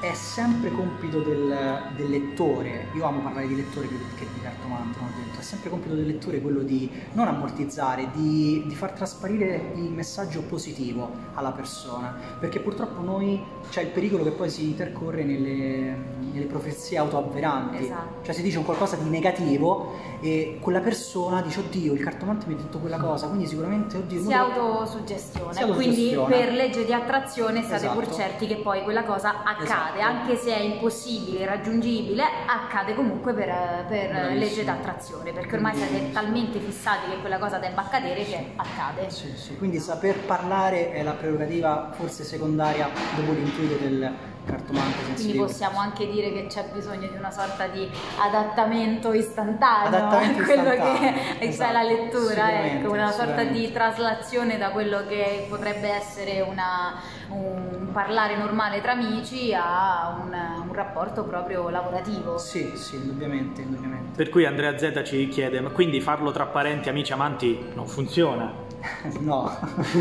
[0.00, 2.88] è sempre compito del, del lettore.
[2.94, 5.40] Io amo parlare di lettore più che di cartomante, come ho detto.
[5.40, 10.42] È sempre compito del lettore quello di non ammortizzare, di, di far trasparire il messaggio
[10.42, 12.14] positivo alla persona.
[12.38, 15.96] Perché purtroppo noi c'è il pericolo che poi si intercorre nelle,
[16.32, 17.84] nelle profezie autoavveranti.
[17.84, 18.24] Esatto.
[18.24, 22.54] Cioè si dice un qualcosa di negativo e quella persona dice oddio il cartomante mi
[22.54, 24.22] ha detto quella cosa, quindi sicuramente oddio...
[24.22, 28.16] Si autosuggestione, quindi per legge di attrazione state pur Esatto.
[28.16, 29.87] certi che poi quella cosa accade, Esatto.
[30.00, 36.12] Anche se è impossibile, irraggiungibile, accade comunque per, per legge di attrazione, perché ormai siete
[36.12, 39.10] talmente fissati che quella cosa debba accadere che accade.
[39.10, 44.12] Sì, sì, quindi saper parlare è la prerogativa forse secondaria dopo l'intuito del
[44.48, 50.42] cartomante Quindi possiamo anche dire che c'è bisogno di una sorta di adattamento istantaneo Adattamento
[50.42, 55.06] a quello istantaneo, che è esatto, la lettura, ecco, una sorta di traslazione da quello
[55.06, 56.94] che potrebbe essere una-
[57.30, 60.32] un parlare normale tra amici a un,
[60.68, 62.38] un rapporto proprio lavorativo.
[62.38, 64.16] Sì, sì, indubbiamente, indubbiamente.
[64.16, 68.66] Per cui Andrea Z ci chiede: Ma quindi farlo tra parenti, amici, amanti non funziona?
[69.20, 69.50] No,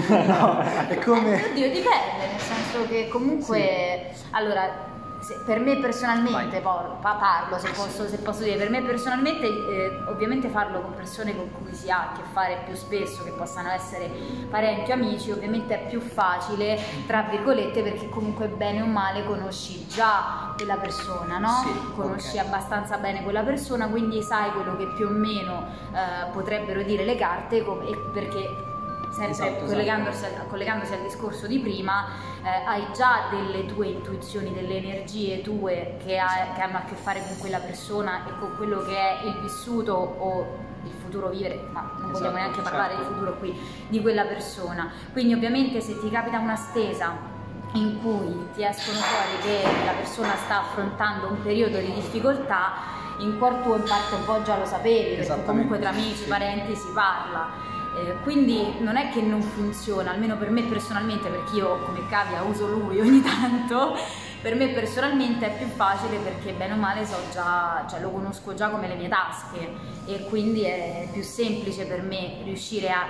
[0.09, 1.43] no, è come...
[1.49, 4.96] Oddio, dipende, nel senso che comunque, allora,
[5.27, 6.61] se- per me personalmente, Vai.
[6.61, 10.93] poi pa- parlo se posso, se posso dire, per me personalmente eh, ovviamente farlo con
[10.93, 14.09] persone con cui si ha a che fare più spesso, che possano essere
[14.49, 19.85] parenti o amici, ovviamente è più facile, tra virgolette, perché comunque bene o male conosci
[19.87, 21.49] già quella persona, no?
[21.65, 22.45] Sì, conosci ok.
[22.45, 27.15] abbastanza bene quella persona, quindi sai quello che più o meno eh, potrebbero dire le
[27.15, 28.66] carte, come- perché
[29.17, 32.05] sempre Esatto, collegandosi, al, collegandosi al discorso di prima,
[32.43, 36.95] eh, hai già delle tue intuizioni, delle energie tue che, ha- che hanno a che
[36.95, 41.67] fare con quella persona e con quello che è il vissuto o il futuro vivere,
[41.71, 43.07] ma non vogliamo Esatto, neanche parlare certo.
[43.07, 44.91] di futuro qui, di quella persona.
[45.11, 47.35] Quindi ovviamente se ti capita una stesa
[47.73, 53.37] in cui ti escono fuori che la persona sta affrontando un periodo di difficoltà, in
[53.39, 56.27] cuor tuo in parte un po' già lo sapevi, perché comunque tra amici, sì.
[56.29, 57.75] parenti si parla.
[57.97, 62.43] Eh, quindi non è che non funziona, almeno per me personalmente, perché io come cavia
[62.43, 63.95] uso lui ogni tanto,
[64.41, 68.53] per me personalmente è più facile perché bene o male so già, cioè lo conosco
[68.53, 69.69] già come le mie tasche
[70.05, 73.05] e quindi è più semplice per me riuscire a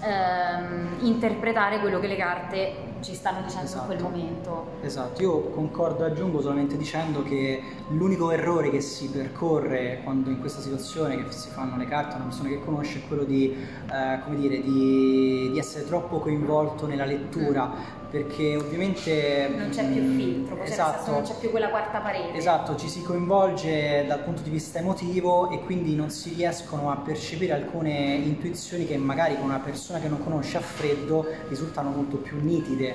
[0.00, 3.92] ehm, interpretare quello che le carte ci stanno dicendo Esatto.
[3.92, 4.66] in quel momento.
[4.82, 10.40] Esatto, io concordo e aggiungo solamente dicendo che l'unico errore che si percorre quando in
[10.40, 13.52] questa situazione che si fanno le carte a una persona che conosce è quello di,
[13.52, 20.02] eh, come dire, di, di essere troppo coinvolto nella lettura perché ovviamente Non c'è più
[20.02, 22.36] mm, filtro, cioè esatto, non c'è più quella quarta parete.
[22.36, 26.96] Esatto, ci si coinvolge dal punto di vista emotivo e quindi non si riescono a
[26.96, 32.16] percepire alcune intuizioni che magari con una persona che non conosce a freddo risultano molto
[32.18, 32.94] più nitide.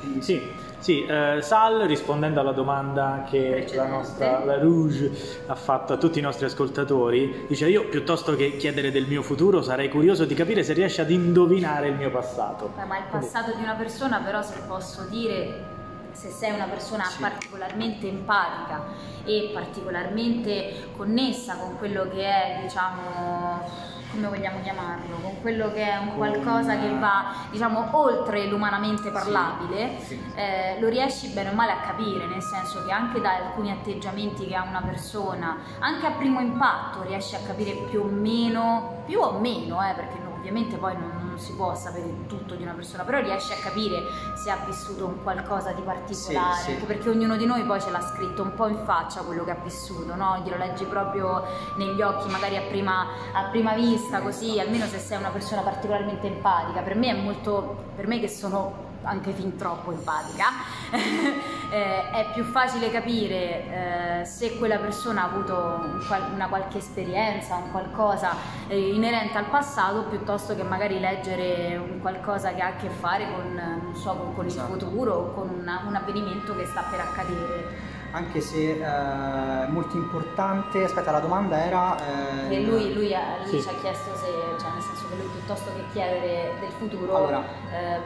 [0.00, 0.40] Quindi Sì,
[0.80, 5.10] sì, eh, Sal rispondendo alla domanda che la nostra La Rouge
[5.46, 9.62] ha fatto a tutti i nostri ascoltatori, dice io piuttosto che chiedere del mio futuro
[9.62, 12.72] sarei curioso di capire se riesce ad indovinare il mio passato.
[12.86, 15.78] Ma il passato di una persona, però, se posso dire,
[16.12, 17.20] se sei una persona Sì.
[17.20, 18.82] particolarmente empatica
[19.24, 25.96] e particolarmente connessa con quello che è, diciamo, come vogliamo chiamarlo, con quello che è
[25.96, 30.20] un qualcosa che va, diciamo, oltre l'umanamente parlabile, sì.
[30.34, 34.46] eh, lo riesci bene o male a capire, nel senso che anche da alcuni atteggiamenti
[34.46, 39.20] che ha una persona, anche a primo impatto riesci a capire più o meno, più
[39.20, 43.18] o meno, eh, perché ovviamente poi non si può sapere tutto di una persona, però
[43.20, 44.02] riesci a capire
[44.34, 46.70] se ha vissuto un qualcosa di particolare, Sì, sì.
[46.72, 49.50] anche perché ognuno di noi poi ce l'ha scritto un po' in faccia quello che
[49.50, 50.40] ha vissuto, no?
[50.44, 51.42] Glielo leggi proprio
[51.76, 56.26] negli occhi, magari a prima, a prima vista, così, almeno se sei una persona particolarmente
[56.26, 56.80] empatica.
[56.82, 60.46] Per me è molto, per me che sono anche fin troppo empatica,
[61.70, 65.98] eh, è più facile capire eh, se quella persona ha avuto un
[66.34, 68.34] una qualche esperienza, un qualcosa
[68.68, 73.26] eh, inerente al passato, piuttosto che magari leggere un qualcosa che ha a che fare
[73.32, 74.72] con, non so, con, con il Esatto.
[74.72, 77.98] futuro o con una- un avvenimento che sta per accadere.
[78.12, 81.96] Anche se eh, molto importante, aspetta la domanda era...
[82.48, 83.62] eh, E lui, lui, ha- lui Sì.
[83.62, 84.26] ci ha chiesto se,
[84.60, 87.40] cioè nel senso che lui piuttosto che chiedere del futuro, Allora,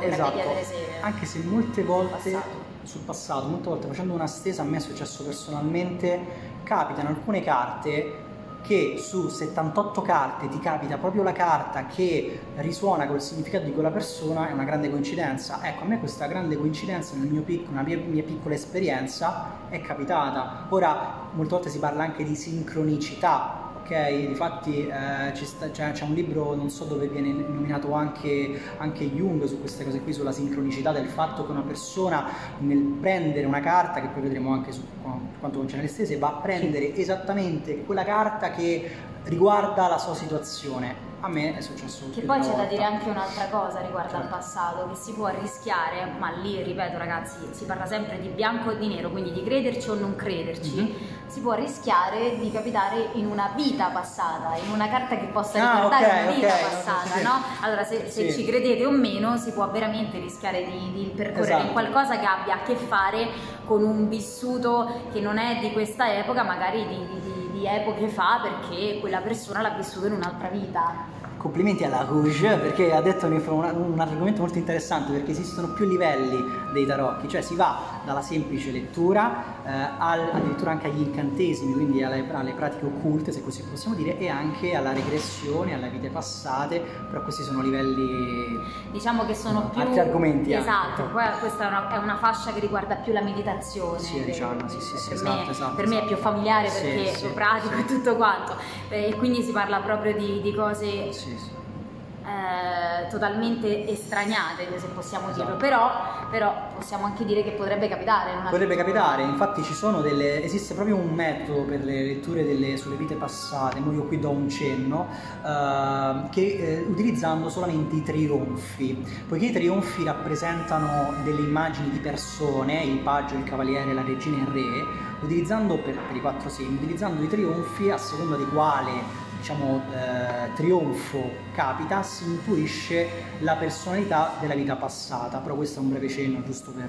[0.00, 0.74] eh, esatto, chiedere se...
[1.00, 2.62] anche se molte volte passato.
[2.82, 6.20] sul passato, molte volte facendo una stesa, a me è successo personalmente,
[6.64, 8.23] capitano alcune carte
[8.64, 13.90] che su 78 carte ti capita proprio la carta che risuona col significato di quella
[13.90, 15.60] persona, è una grande coincidenza.
[15.62, 19.82] Ecco, a me questa grande coincidenza nel mio pic- una mia, mia piccola esperienza è
[19.82, 20.66] capitata.
[20.70, 24.26] Ora, molte volte si parla anche di sincronicità, ok?
[24.28, 29.44] Difatti eh, sta- c'è, c'è un libro, non so dove viene nominato anche, anche Jung
[29.44, 32.26] su queste cose qui, sulla sincronicità del fatto che una persona
[32.58, 36.28] nel prendere una carta, che poi vedremo anche su qua- quanto concerne le stese, va
[36.28, 38.90] a prendere esattamente quella carta che
[39.24, 41.12] riguarda la sua situazione.
[41.24, 44.36] A me è successo Che poi c'è da dire anche un'altra cosa riguardo al Certo.
[44.36, 48.76] passato, che si può rischiare, ma lì ripeto ragazzi, si parla sempre di bianco e
[48.76, 51.28] di nero, quindi di crederci o non crederci, Mhm.
[51.30, 55.74] si può rischiare di capitare in una vita passata, in una carta che possa Ah,
[55.76, 57.42] ricordare ok, una vita ok, passata, no?
[57.62, 58.40] Allora se, se Sì.
[58.42, 61.66] ci credete o meno si può veramente rischiare di, di percorrere Esatto.
[61.68, 63.28] in qualcosa che abbia a che fare
[63.64, 68.40] con un vissuto che non è di questa epoca, magari di- di- di epoche fa,
[68.42, 71.13] perché quella persona l'ha vissuto in un'altra vita.
[71.44, 76.86] Complimenti alla Rouge perché ha detto un, argomento molto interessante perché esistono più livelli dei
[76.86, 82.26] tarocchi, cioè si va dalla semplice lettura eh, al- addirittura anche agli incantesimi, quindi alle,
[82.32, 86.80] alle pratiche occulte se così possiamo dire e anche alla regressione, alle vite passate,
[87.10, 88.58] però questi sono livelli
[88.90, 90.66] diciamo che sono più Altri argomenti anche.
[90.66, 94.24] esatto poi questa è una, è una fascia che riguarda più la meditazione Sì, per-
[94.24, 96.14] diciamo, sì, sì, sì, per, esatto, me, esatto, per me è esatto.
[96.14, 98.56] più familiare perché sì, lo pratico e tutto quanto
[98.88, 105.56] e quindi si parla proprio di, di cose eh, totalmente estraniate se possiamo dirlo Esatto.
[105.58, 105.90] però,
[106.30, 108.84] però possiamo anche dire che potrebbe capitare Potrebbe pittura.
[109.02, 113.14] capitare, infatti ci sono delle, esiste proprio un metodo per le letture delle- sulle vite
[113.14, 115.06] passate, mo io qui do un cenno,
[115.44, 122.82] eh, che eh, utilizzando solamente i trionfi, poiché i trionfi rappresentano delle immagini di persone,
[122.84, 124.84] il paggio, il cavaliere, la regina e il re,
[125.20, 130.54] utilizzando per, per i quattro segni, utilizzando i trionfi a seconda di quale diciamo, eh,
[130.54, 133.06] trionfo capita, si intuisce
[133.40, 136.88] la personalità della vita passata, però questo è un breve cenno giusto per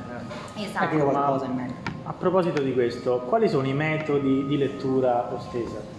[0.55, 0.85] Esatto.
[0.85, 1.91] capire qualcosa in merito.
[2.03, 5.94] A proposito di questo, quali sono i metodi di lettura ostesa?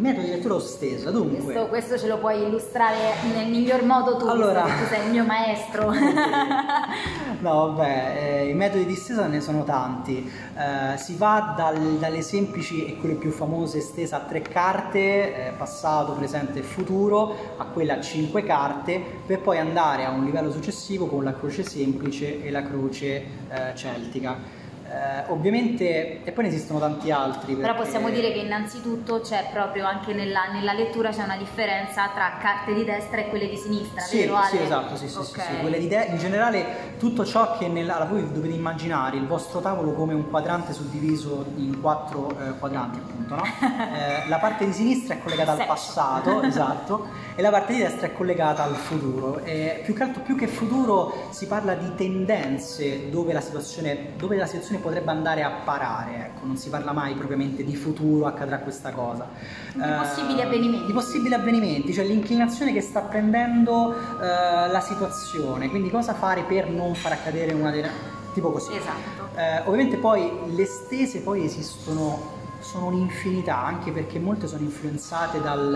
[0.00, 1.42] Metodo di lettura ostesa, dunque...
[1.42, 2.96] Questo, questo ce lo puoi illustrare
[3.34, 5.92] nel miglior modo tu, Allora- tu sei il mio maestro.
[7.40, 10.30] No, vabbè, eh, i metodi di stesa ne sono tanti.
[10.54, 15.52] Eh, si va dal- dalle semplici e quelle più famose stesa a tre carte, eh,
[15.56, 20.50] passato, presente e futuro, a quella a cinque carte, per poi andare a un livello
[20.50, 23.08] successivo con la croce semplice e la croce
[23.48, 24.58] eh, celtica.
[24.90, 27.54] Eh, ovviamente, e poi ne esistono tanti altri.
[27.54, 32.08] Però perché- possiamo dire che innanzitutto c'è proprio anche nella, nella lettura c'è una differenza
[32.12, 35.18] tra carte di destra e quelle di sinistra, Sì, vero sì, esatto, sì, sì, sì,
[35.38, 35.42] Ok.
[35.42, 39.60] sì, quelle di de- in generale tutto ciò che nella, voi dovete immaginare il vostro
[39.60, 43.42] tavolo come un quadrante suddiviso in quattro eh, quadranti appunto, no?
[44.00, 48.08] Eh, la parte di sinistra è collegata al passato, esatto, e la parte di destra
[48.08, 49.40] è collegata al futuro.
[49.44, 54.36] E più che altro, più che futuro, si parla di tendenze dove la situazione, dove
[54.36, 58.58] la situazione potrebbe andare a parare, ecco, non si parla mai propriamente di futuro accadrà
[58.58, 59.28] questa cosa.
[59.72, 60.86] Di Eh, possibili avvenimenti.
[60.86, 66.68] Di possibili avvenimenti, cioè l'inclinazione che sta prendendo eh, la situazione, quindi cosa fare per
[66.68, 67.90] non far accadere una delle...
[68.34, 68.74] tipo così.
[68.74, 69.36] Esatto.
[69.36, 75.74] Eh, ovviamente poi le stese poi esistono, sono un'infinità, anche perché molte sono influenzate dal,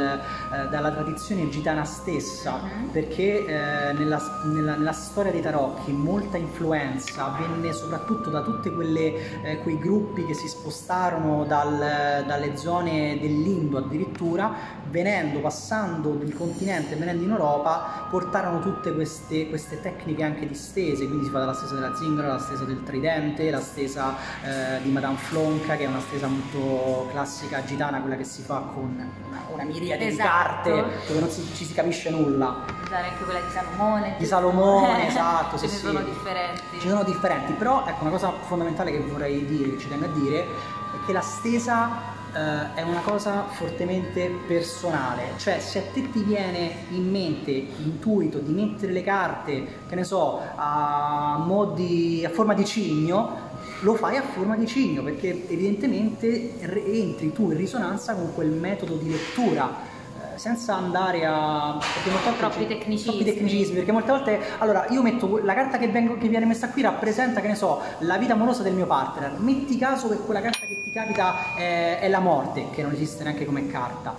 [0.52, 2.88] eh, dalla tradizione gitana stessa, Mhm.
[2.90, 9.78] perché eh, nella, nella- nella storia dei tarocchi molta influenza venne soprattutto da tutti quei
[9.78, 14.52] gruppi che si spostarono dal- dalle zone dell'Indo addirittura,
[14.90, 21.06] venendo, passando il continente, venendo in Europa, portarono tutte queste, queste tecniche anche di stese,
[21.06, 24.90] quindi si fa dalla stesa della zingara, la stesa del tridente, la stesa eh, di
[24.90, 26.73] Madame Flonca, che è una stesa molto
[27.10, 28.82] classica gitana, quella che si fa con
[29.28, 30.70] una, una miriade Esatto.
[30.70, 32.64] di carte dove non si- ci si capisce nulla.
[32.84, 34.14] Usare anche quella di Salomone.
[34.18, 35.86] Di Salomone, esatto, sì, Ce ne sì.
[35.86, 36.60] sono differenti.
[36.80, 40.08] Ci sono differenti, però ecco una cosa fondamentale che vorrei dire, che ci tengo a
[40.08, 46.10] dire, è che la stesa eh, è una cosa fortemente personale, cioè se a te
[46.10, 52.24] ti viene in mente l'intuito di mettere le carte, che ne so, a, mo di-
[52.26, 53.43] a forma di cigno,
[53.80, 58.94] lo fai a forma di cigno perché evidentemente entri tu in risonanza con quel metodo
[58.96, 59.92] di lettura.
[60.34, 63.12] eh, Senza andare a perché molte volte Troppi ci- tecnicismi.
[63.16, 66.70] troppi tecnicismi, perché molte volte allora io metto la carta che, vengo- che viene messa
[66.70, 70.40] qui rappresenta che ne so la vita amorosa del mio partner metti caso che quella
[70.40, 74.14] carta che ti capita è, è la morte che non esiste neanche come carta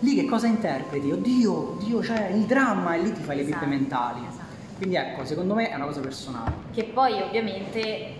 [0.00, 1.10] lì che cosa interpreti?
[1.10, 4.44] oddio, oddio c'è il dramma e lì ti fai le pippe Esatto, mentali esatto.
[4.76, 8.17] quindi ecco secondo me è una cosa personale Che poi ovviamente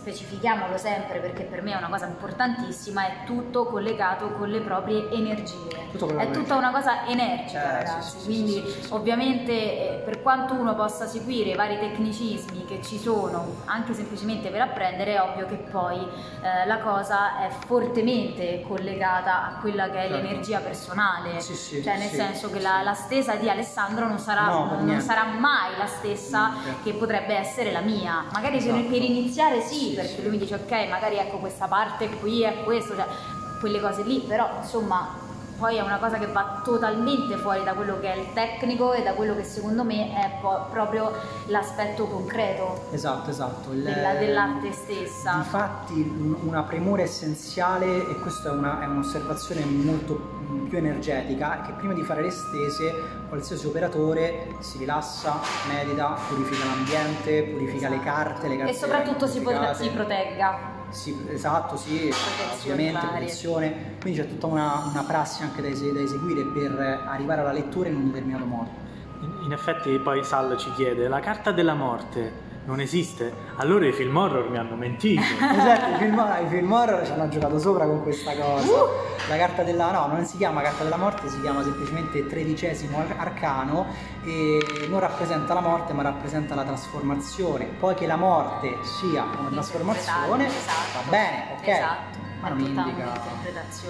[0.00, 5.10] specifichiamolo sempre perché per me è una cosa importantissima, è tutto collegato con le proprie
[5.10, 5.68] energie.
[5.92, 8.10] Tutto è proprie tutta una cosa energica, Eh, ragazzi.
[8.10, 12.80] sì, sì, Quindi sì, ovviamente eh, per quanto uno possa seguire i vari tecnicismi che
[12.82, 18.62] ci sono, anche semplicemente per apprendere, è ovvio che poi eh, la cosa è fortemente
[18.66, 20.16] collegata a quella che è Certo.
[20.16, 21.40] l'energia personale.
[21.42, 25.24] Cioè nel senso che la, la stesa di Alessandro non sarà, No, per non sarà
[25.24, 28.24] mai la stessa che potrebbe essere la mia.
[28.32, 28.88] Magari per- Esatto.
[28.88, 32.94] per, iniziare sì, Perché lui mi dice ok, magari ecco questa parte qui è questo,
[32.94, 33.06] cioè
[33.58, 35.28] quelle cose lì, però insomma
[35.60, 39.02] poi è una cosa che va totalmente fuori da quello che è il tecnico e
[39.02, 40.38] da quello che secondo me è
[40.70, 41.12] proprio
[41.48, 45.34] l'aspetto concreto esatto esatto Il- della- dell'arte stessa.
[45.42, 50.18] Difatti un- una premura essenziale, e questa è, una- è un'osservazione molto
[50.50, 56.16] mm, più energetica, è che prima di fare le stese qualsiasi operatore si rilassa, medita,
[56.28, 60.78] purifica l'ambiente, purifica le carte, le carte E soprattutto si, potrà- si protegga.
[60.90, 62.12] Sì, esatto, sì,
[62.62, 63.10] ovviamente, varie.
[63.10, 63.96] protezione.
[64.00, 67.96] Quindi c'è tutta una, una prassi anche da, da eseguire per arrivare alla lettura in
[67.96, 68.68] un determinato modo.
[69.20, 73.32] In, in effetti poi Sal ci chiede, la carta della morte non esiste?
[73.56, 75.20] Allora i film horror mi hanno mentito.
[75.26, 78.70] esatto, i film, i film horror ci hanno giocato sopra con questa cosa.
[78.70, 78.86] Uh!
[79.28, 83.16] La carta della no, non si chiama carta della morte, si chiama semplicemente tredicesimo ar-
[83.18, 83.86] arcano
[84.24, 87.64] e non rappresenta la morte, ma rappresenta la trasformazione.
[87.64, 91.04] Poi che la morte sia una trasformazione, Esatto.
[91.04, 91.66] va bene, ok?
[91.68, 92.18] Esatto.
[92.40, 93.20] Ma non indica,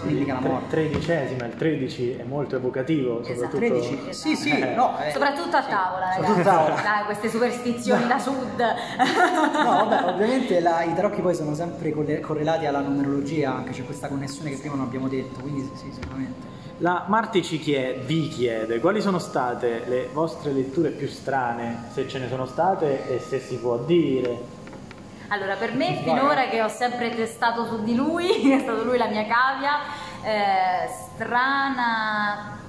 [0.07, 0.69] indica la morte.
[0.71, 3.35] Tredicesima, il 13 è molto evocativo, Esatto.
[3.57, 3.79] soprattutto...
[3.81, 4.75] 13, sì, sì, Eh.
[4.75, 6.49] no, eh, Soprattutto a sì, tavola, soprattutto ragazzi.
[6.49, 6.75] a tavola.
[6.83, 8.65] Dai, queste superstizioni da sud.
[9.63, 14.09] No, vabbè, ovviamente la- i tarocchi poi sono sempre correlati alla numerologia, anche c'è questa
[14.09, 16.49] connessione che prima non abbiamo detto, quindi sì, sicuramente.
[16.79, 22.09] La Marti ci chiede, vi chiede quali sono state le vostre letture più strane, se
[22.09, 24.59] ce ne sono state e se si può dire.
[25.33, 29.07] Allora, per me, finora che ho sempre testato su di lui, è stato lui la
[29.07, 29.79] mia cavia,
[30.25, 32.60] eh, strana.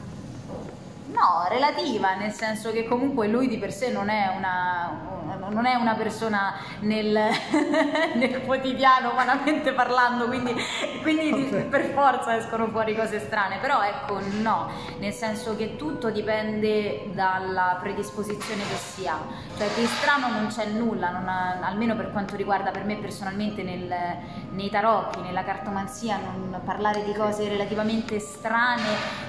[1.07, 5.09] No, relativa, nel senso che comunque lui di per sé non è una,
[5.49, 7.11] non è una persona nel,
[8.15, 10.55] nel quotidiano, umanamente parlando, quindi,
[11.01, 11.63] quindi Ok.
[11.65, 17.77] per forza escono fuori cose strane, però ecco no, nel senso che tutto dipende dalla
[17.81, 19.17] predisposizione che si ha,
[19.57, 23.63] cioè che strano non c'è nulla, non ha- almeno per quanto riguarda per me personalmente
[23.63, 24.17] nel-
[24.51, 28.83] nei tarocchi, nella cartomanzia, non parlare di cose relativamente strane,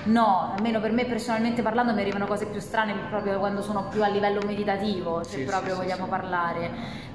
[0.05, 4.03] no, almeno per me personalmente parlando mi arrivano cose più strane proprio quando sono più
[4.03, 6.11] a livello meditativo, se Sì, proprio sì, vogliamo sì.
[6.11, 6.71] parlare.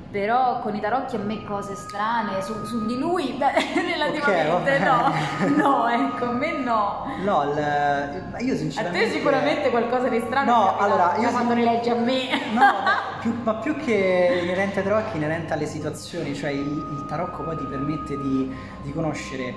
[0.10, 4.80] Però con i tarocchi a me cose strane su, su di lui relativamente vabbè.
[4.80, 5.14] no,
[5.58, 7.06] no, ecco, a me no.
[7.24, 9.06] No, il- io A sinceramente...
[9.06, 12.30] te sicuramente qualcosa di strano No, allora, io quando sì- li leggi a me.
[12.54, 17.06] No, ma più, ma più che inerente ai tarocchi, inerente alle situazioni, cioè il, il
[17.06, 19.54] tarocco poi ti permette di, di conoscere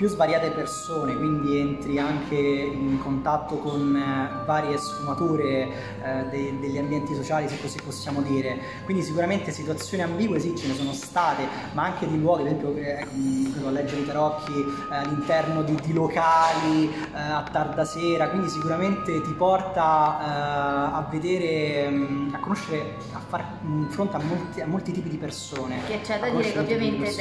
[0.00, 5.44] più svariate persone, quindi entri anche in contatto con eh, varie sfumature
[6.02, 8.58] eh, de- degli ambienti sociali, se così possiamo dire.
[8.86, 11.42] Quindi sicuramente situazioni ambigue sì, ce ne sono state,
[11.74, 13.06] ma anche di luoghi, per esempio, eh,
[13.52, 18.48] quello a leggere i tarocchi eh, all'interno di, di locali eh, a tarda sera, quindi
[18.48, 21.92] sicuramente ti porta eh, a vedere,
[22.32, 23.44] a conoscere, a fare
[23.88, 25.82] fronte a molti, a molti tipi di persone.
[25.86, 27.12] Che c'è da dire che ovviamente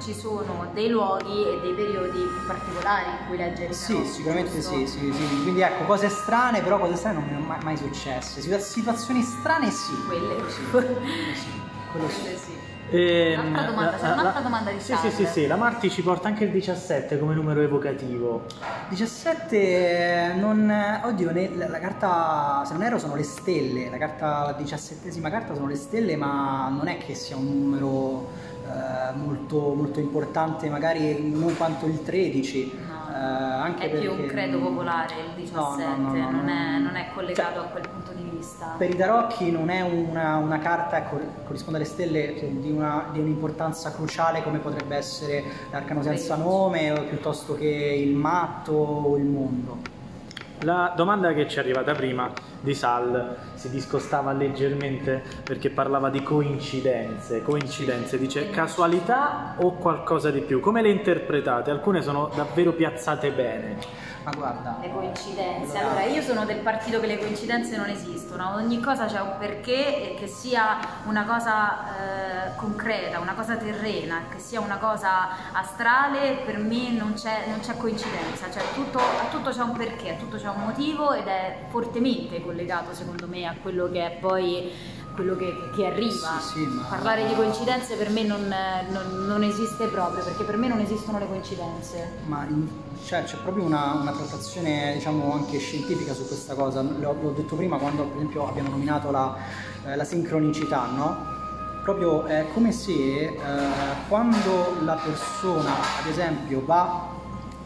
[0.00, 4.86] ci sono dei luoghi e dei periodi particolari in cui leggere i Sì, sicuramente sì,
[4.86, 5.42] sì, sì.
[5.42, 8.40] Quindi ecco, cose strane, però cose strane non mi sono mai, mai successe.
[8.40, 9.92] Situa- situazioni strane sì.
[10.06, 10.34] Quelle.
[10.34, 10.64] Quello sì.
[11.92, 12.20] Quello sì.
[12.20, 12.54] Quelle sì.
[12.88, 16.28] Ehm, Un'altra domanda, c'è un'altra domanda di Sì, sì, sì, sì, la Marti ci porta
[16.28, 18.44] anche il 17 come numero evocativo.
[18.88, 20.72] 17 non
[21.02, 25.30] oddio ne- la, la carta se non erro sono le stelle la carta la diciassettesima
[25.30, 28.28] carta sono le stelle ma non è che sia un numero
[28.66, 33.12] eh, molto, molto importante magari non quanto il 13 No.
[33.12, 36.44] eh, anche È più un perché- credo popolare il 17, No, no, no, no, non,
[36.44, 36.50] no.
[36.50, 38.74] è, non è collegato Cioè, a quel punto di vista.
[38.76, 43.06] per i tarocchi non è una, una carta ecco, corrisponde alle stelle che di, una-
[43.12, 49.16] di un'importanza cruciale come potrebbe essere l'arcano senza nome o piuttosto che il matto o
[49.16, 49.94] il mondo
[50.60, 56.22] La domanda che ci è arrivata prima di Sal si discostava leggermente perché parlava di
[56.22, 57.42] coincidenze.
[57.42, 60.60] Coincidenze, dice casualità o qualcosa di più?
[60.60, 61.70] Come le interpretate?
[61.70, 63.76] Alcune sono davvero piazzate bene.
[64.26, 65.78] Ma guarda Le coincidenze.
[65.78, 70.10] Allora- io sono del partito che le coincidenze non esistono, ogni cosa c'è un perché
[70.10, 76.38] e che sia una cosa eh, concreta, una cosa terrena, che sia una cosa astrale,
[76.44, 80.16] per me non c'è, non c'è coincidenza, cioè tutto, a tutto c'è un perché, a
[80.16, 84.72] tutto c'è un motivo ed è fortemente collegato secondo me a quello che è poi
[85.16, 86.38] quello che, che arriva.
[86.38, 88.46] Sì, sì, ma- Parlare di coincidenze per me non,
[88.90, 92.12] non- non esiste proprio, perché per me non esistono le coincidenze.
[92.26, 92.68] Ma in-
[93.04, 96.82] cioè, c'è proprio una, una trattazione, diciamo, anche scientifica su questa cosa.
[96.82, 99.34] L'ho, l'ho detto prima quando, per esempio, abbiamo nominato la,
[99.86, 101.34] eh, la sincronicità, no?
[101.82, 103.38] Proprio è come se eh,
[104.08, 106.82] quando la persona, ad esempio, va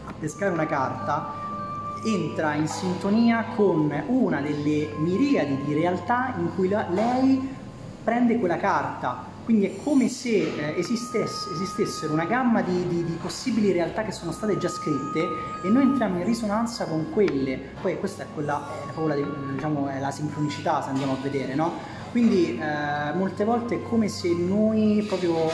[0.05, 1.33] a pescare una carta,
[2.03, 7.39] entra in sintonia con una delle miriadi di realtà in cui la- lei
[8.03, 9.29] prende quella carta.
[9.43, 14.11] Quindi è come se eh, esistesse, esistessero una gamma di, di- di possibili realtà che
[14.11, 15.27] sono state già scritte
[15.63, 17.59] e noi entriamo in risonanza con quelle.
[17.81, 21.55] Poi questa è quella, è proprio la, diciamo, è la sincronicità se andiamo a vedere,
[21.55, 21.73] no?
[22.11, 25.51] Quindi eh, molte volte è come se noi proprio eh,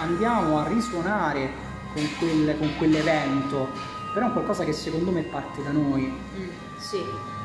[0.00, 1.48] andiamo a risuonare
[1.94, 3.68] con, quel- con quell'evento,
[4.16, 6.04] però è un qualcosa che secondo me parte da noi.
[6.04, 6.48] Mm,
[6.78, 6.96] sì,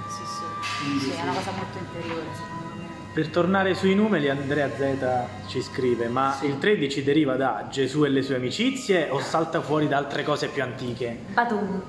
[0.08, 0.84] sì, sì.
[0.86, 1.18] Quindi Sì, sì.
[1.18, 2.88] è una cosa molto interiore secondo me.
[3.14, 6.46] Per tornare sui numeri, Andrea Z ci scrive: Ma Sì.
[6.46, 10.48] il 13 deriva da Gesù e le sue amicizie o salta fuori da altre cose
[10.48, 11.18] più antiche?
[11.34, 11.82] Badum.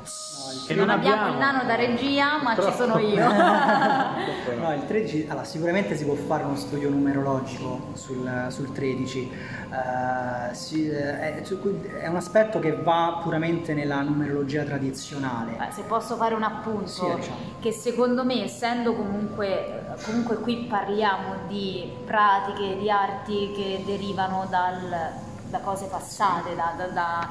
[0.67, 1.33] Che non, non abbiamo, abbiamo.
[1.33, 3.31] il nano da regia, ma ci sono io.
[4.59, 9.31] No, il 13, allora sicuramente si può fare uno studio numerologico sul, sul 13,
[9.73, 15.53] Eh, si- eh, è, è un aspetto che va puramente nella numerologia tradizionale.
[15.57, 17.37] Beh, Se posso fare un appunto, Sì, diciamo.
[17.61, 25.11] che secondo me, essendo comunque, comunque qui parliamo di pratiche, di arti che derivano dal-
[25.49, 27.29] da cose passate, da, da- da-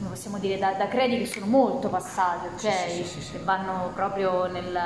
[0.00, 2.58] come possiamo dire, da, da credi che sono molto passati, ok?
[2.58, 3.32] Sì, sì, sì.
[3.32, 4.80] Che vanno proprio nel,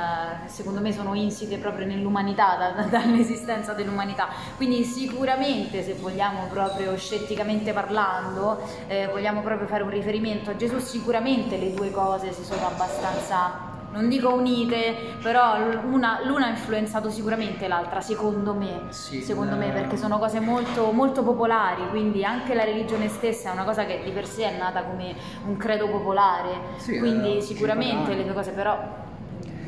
[0.47, 4.27] secondo me sono insite proprio nell'umanità, da- da- dall'esistenza dell'umanità.
[4.57, 10.79] Quindi sicuramente se vogliamo proprio scetticamente parlando, eh, vogliamo proprio fare un riferimento a Gesù,
[10.79, 15.55] sicuramente le due cose si sono abbastanza, non dico unite, però
[15.89, 18.81] una- l'una ha influenzato sicuramente l'altra, secondo me.
[18.89, 19.71] Sì, secondo me, eh.
[19.71, 24.01] perché sono cose molto, molto popolari, quindi anche la religione stessa è una cosa che
[24.03, 25.15] di per sé è nata come
[25.47, 28.77] un credo popolare, Sì, quindi eh, sicuramente cinquanta le due cose, però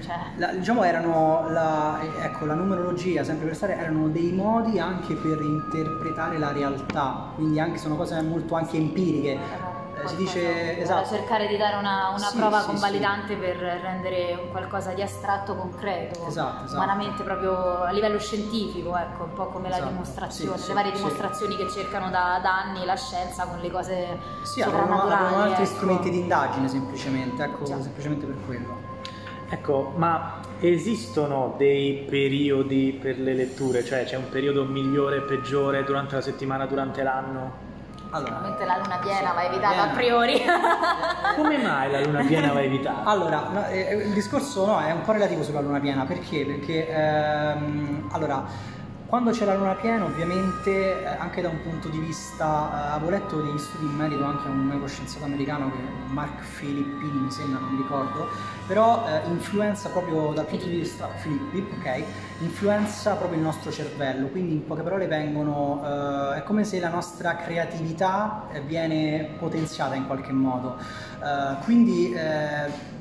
[0.02, 0.16] cioè...
[0.36, 5.40] La, diciamo erano la, ecco, la numerologia, sempre per stare, erano dei modi anche per
[5.42, 9.77] interpretare la realtà, quindi anche, sono cose molto anche empiriche.
[10.04, 11.16] Eh, si dice esatto.
[11.16, 15.56] cercare di dare una, una Sì, prova sì, convalidante per rendere un qualcosa di astratto
[15.56, 16.76] concreto, Esatto, esatto.
[16.84, 20.74] umanamente proprio a livello scientifico, ecco, un po' come la Esatto, dimostrazione, sì, sì, le
[20.76, 20.98] varie sì.
[20.98, 25.14] dimostrazioni che cercano da, da anni la scienza con le cose Sì, soprannaturali.
[25.24, 25.74] avevano altri ecco.
[25.74, 28.86] strumenti di indagine semplicemente, ecco, semplicemente per quello.
[29.50, 33.84] Ecco, ma esistono dei periodi per le letture?
[33.84, 37.67] Cioè c'è un periodo migliore e peggiore durante la settimana, durante l'anno?
[38.10, 39.84] Allora, Sicuramente la luna piena sì, va evitata piena.
[39.84, 40.42] a priori.
[41.36, 43.04] Come mai la luna piena va evitata?
[43.10, 46.46] Allora, no, eh, il discorso no, è un po' relativo sulla luna piena, perché?
[46.46, 48.46] Perché ehm, allora,
[49.08, 53.12] quando c'è la luna piena, ovviamente, eh, anche da un punto di vista, eh, avevo
[53.12, 55.78] letto degli studi in merito anche a un neuroscienziato americano che
[56.08, 58.28] Mark Filippini mi sembra, non ricordo,
[58.68, 62.04] però eh, influenza proprio dal punto di vista Filippi, ok?
[62.40, 65.82] Influenza proprio il nostro cervello, quindi in poche parole vengono,
[66.34, 70.76] eh, è come se la nostra creatività eh, viene potenziata in qualche modo.
[71.24, 72.14] Eh, quindi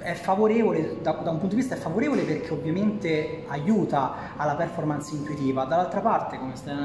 [0.07, 5.13] è favorevole, da, da un punto di vista è favorevole perché ovviamente aiuta alla performance
[5.13, 6.77] intuitiva, dall'altra parte, come stai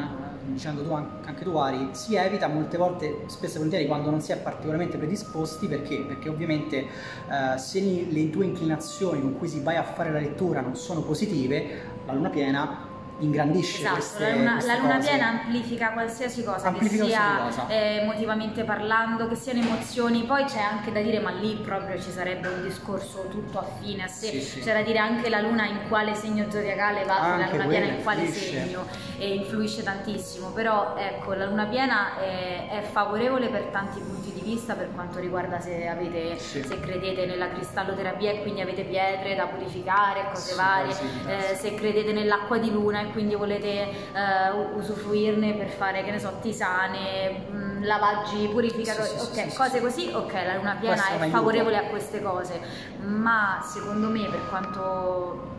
[0.46, 4.22] dicendo tu an- anche tu Ari, si evita molte volte, spesso e volentieri quando non
[4.22, 6.00] si è particolarmente predisposti, perché?
[6.00, 10.62] Perché ovviamente eh, se le tue inclinazioni con cui si vai a fare la lettura
[10.62, 12.90] non sono positive, la luna piena
[13.22, 17.68] ingrandisce Esatto, queste, la luna, la luna piena amplifica qualsiasi cosa, Amplifica che sia cosa.
[17.68, 22.10] eh, emotivamente parlando, che siano emozioni, poi c'è anche da dire, ma lì proprio ci
[22.12, 24.60] sarebbe un discorso tutto affine a sé, Sì, sì.
[24.62, 27.86] c'è da dire anche la luna in quale segno zodiacale va, la Anche luna piena
[27.86, 28.52] in quale influisce.
[28.52, 28.86] segno
[29.18, 34.42] e influisce tantissimo, però ecco la luna piena è, è favorevole per tanti punti di
[34.42, 36.64] vista per quanto riguarda se avete, Sì.
[36.64, 40.96] se credete nella cristalloterapia e quindi avete pietre da purificare, cose varie,
[41.28, 43.68] eh, se credete nell'acqua di luna quindi volete
[44.14, 49.34] eh, u- usufruirne per fare, che ne so, tisane, mh, lavaggi purificatori, Sì, sì, ok,
[49.44, 49.82] sì, sì, cose sì.
[49.82, 51.28] così, ok, la luna piena è aiuto.
[51.30, 52.60] favorevole a queste cose,
[53.00, 55.50] ma secondo me per quanto,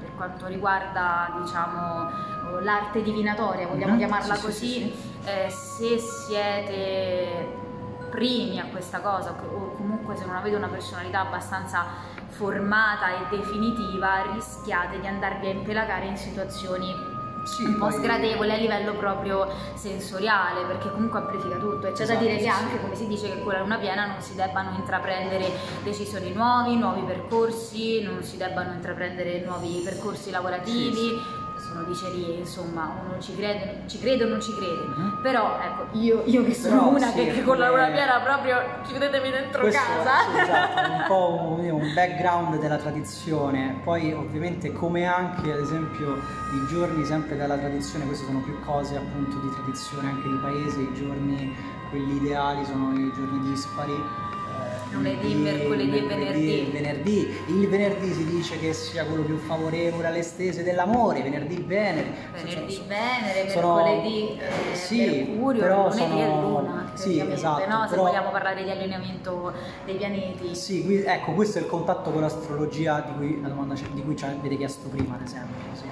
[0.00, 2.10] per quanto riguarda, diciamo,
[2.60, 4.94] l'arte divinatoria, vogliamo Mhm, chiamarla sì, sì, così, sì,
[5.24, 7.60] eh, se siete
[8.10, 11.84] primi a questa cosa o comunque se non avete una personalità abbastanza
[12.32, 17.10] formata e definitiva rischiate di andarvi a impelagare in situazioni
[17.44, 22.12] Sì, un po' sgradevoli a livello proprio sensoriale perché comunque amplifica tutto e c'è da
[22.12, 22.80] Esatto, dire sì, che anche sì.
[22.80, 25.50] come si dice che con la luna piena non si debbano intraprendere
[25.82, 31.40] decisioni nuovi, nuovi percorsi, non si debbano intraprendere nuovi percorsi lavorativi Sì,
[31.72, 34.84] sono dicerie, insomma, uno ci crede, ci crede o non ci crede.
[34.86, 35.18] Mhm.
[35.22, 38.20] Però ecco, io, io che sono Però, una sì, che, che con la luna piena
[38.20, 38.56] proprio
[38.86, 40.30] chiudetemi dentro casa.
[40.30, 46.14] sì, esatto, un po' un, un background della tradizione, poi ovviamente come anche ad esempio
[46.52, 50.80] i giorni sempre della tradizione, queste sono più cose appunto di tradizione anche di paese,
[50.80, 51.54] i giorni
[51.90, 54.21] quelli ideali sono i giorni dispari.
[54.92, 56.68] Lunedì, mercoledì e venerdì.
[56.72, 57.34] venerdì.
[57.48, 62.12] Il venerdì si dice che sia quello più favorevole alle stese dell'amore, venerdì Venere.
[62.32, 67.82] Venerdì Sono- Venere, sono- mercoledì eh, sì, Mercurio, però lunedì sono- Luna, sì, esatto, no?
[67.84, 69.52] Se però- vogliamo parlare di allineamento
[69.84, 70.54] dei pianeti.
[70.54, 74.16] Sì, qui- ecco, questo è il contatto con l'astrologia di cui, la domanda di cui
[74.16, 75.56] ci avete chiesto prima, ad esempio.
[75.74, 75.84] sì.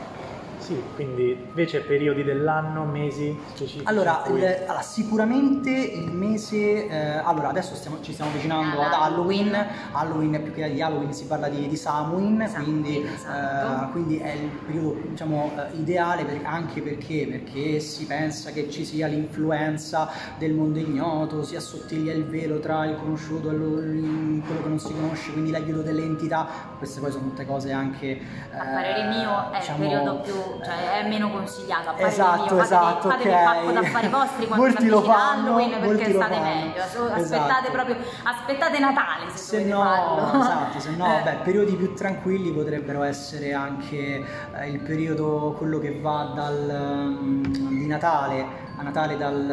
[0.61, 3.84] Sì, quindi invece periodi dell'anno, mesi specifici.
[3.86, 6.86] Allora, cui- il- allora, sicuramente il mese.
[6.88, 9.54] eh, allora, adesso stiamo- ci stiamo avvicinando Ad Halloween.
[9.92, 10.40] Halloween.
[10.42, 13.86] Più che di Halloween, si parla di, di Samhain, quindi, esatto.
[13.88, 18.70] eh, quindi è il periodo diciamo, eh, ideale per- anche perché, perché si pensa che
[18.70, 20.08] ci sia l'influenza
[20.38, 24.78] del mondo ignoto, si assottiglia il velo tra il conosciuto e il- quello che non
[24.78, 26.46] si conosce, quindi l'aiuto delle entità.
[26.78, 28.20] Queste poi sono tutte cose anche.
[28.52, 30.34] A eh, parere mio è diciamo, il periodo più,
[30.64, 31.90] cioè è meno consigliato.
[31.90, 33.36] A parere Esatto, mio, fatevi, esatto, fatevi ok.
[33.36, 36.82] il pacco d'affari vostri quando Molti lo fanno, Halloween perché state meglio.
[36.82, 37.70] Aspettate Esatto.
[37.70, 40.40] proprio, aspettate Natale se, Se no, farlo.
[40.40, 41.22] esatto, se no, Eh.
[41.22, 47.42] beh, periodi più tranquilli potrebbero essere anche eh, il periodo, quello che va dal, mm,
[47.68, 49.47] di Natale, a Natale dal,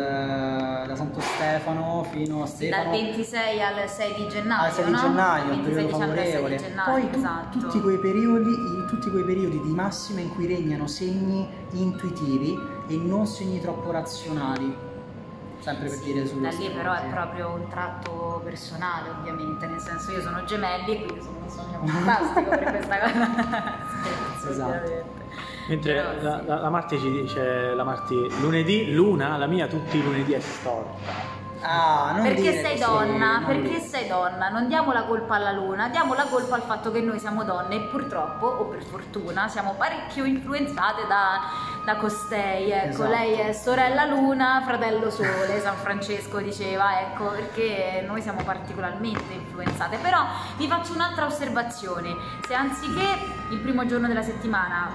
[0.87, 2.91] da Santo Stefano fino a Sì, dal Stefano.
[2.91, 4.97] 26 al 6 di gennaio, al 6 di no?
[4.97, 6.55] gennaio, un 26 periodo 6 favorevole.
[6.55, 7.57] gennaio, Poi tu- esatto.
[7.59, 12.57] tutti, quei periodi, tutti quei periodi di massima in cui regnano segni intuitivi
[12.87, 14.85] e non segni troppo razionali.
[15.59, 19.79] Sempre per Sì, dire su da lì però è proprio un tratto personale ovviamente, nel
[19.81, 24.49] senso io sono gemelli e quindi sono un sogno fantastico per questa cosa.
[24.49, 25.15] Esatto.
[25.67, 30.03] Mentre la, la, la Marti ci dice, la Marti, lunedì, luna, la mia tutti i
[30.03, 31.35] lunedì è storta.
[31.59, 33.79] Ah, non perché dire sei così, donna, non perché dire.
[33.79, 37.17] sei donna, non diamo la colpa alla luna, diamo la colpa al fatto che noi
[37.17, 41.41] siamo donne e purtroppo, o per fortuna, siamo parecchio influenzate da,
[41.83, 43.09] da costei, ecco, Esatto.
[43.09, 49.97] lei è sorella luna, fratello sole, San Francesco diceva, ecco, perché noi siamo particolarmente influenzate,
[49.97, 50.19] però
[50.57, 52.15] vi faccio un'altra osservazione,
[52.45, 53.17] se anziché
[53.49, 54.89] il primo giorno della settimana,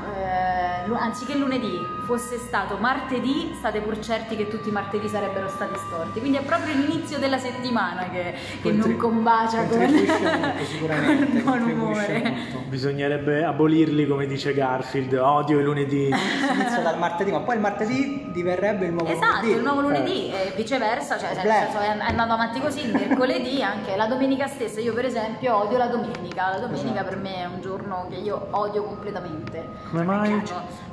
[0.84, 5.74] eh, anziché lunedì, fosse stato martedì, state pur certi che tutti i martedì sarebbero stati
[5.86, 11.42] storti, quindi è proprio l'inizio della settimana che, che non Contri- combacia con, molto, sicuramente,
[11.42, 12.34] con il buon umore.
[12.68, 16.10] Bisognerebbe abolirli come dice Garfield, odio i lunedì.
[16.12, 19.50] Si inizia dal martedì, ma poi il martedì diverrebbe il nuovo Esatto, lunedì.
[19.56, 21.64] il nuovo lunedì e viceversa, cioè Black.
[21.64, 25.54] senso è è andato avanti così, il mercoledì anche la domenica stessa, io per esempio
[25.56, 27.08] odio la domenica, la domenica Esatto.
[27.08, 29.66] per me è un giorno che io odio completamente.
[29.90, 30.30] Come mai?
[30.30, 30.34] È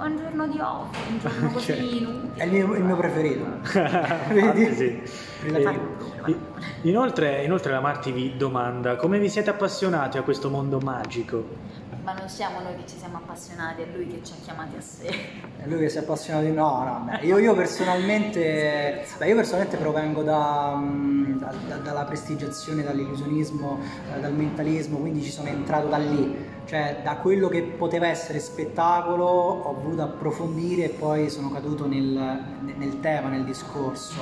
[0.01, 1.77] un giorno di off, un giorno così Ok.
[1.79, 2.29] inutile.
[2.35, 3.45] È il mio, il mio preferito.
[4.33, 5.01] Infatti sì.
[5.43, 5.79] E-
[6.25, 6.37] i-
[6.83, 11.77] inoltre, inoltre la Marti vi domanda come vi siete appassionati a questo mondo magico?
[12.03, 14.81] Ma non siamo noi che ci siamo appassionati, è lui che ci ha chiamati a
[14.81, 15.07] sé.
[15.07, 19.35] È lui che si è appassionato di no, no, beh, io, io personalmente beh, io
[19.35, 23.79] personalmente provengo da, mm, da- da- dalla prestigiazione, dall'illusionismo,
[24.15, 26.35] eh, dal mentalismo, quindi ci sono entrato da lì,
[26.69, 32.39] cioè da quello che poteva essere spettacolo ho voluto approfondire e poi sono caduto nel,
[32.77, 34.21] nel tema, nel discorso.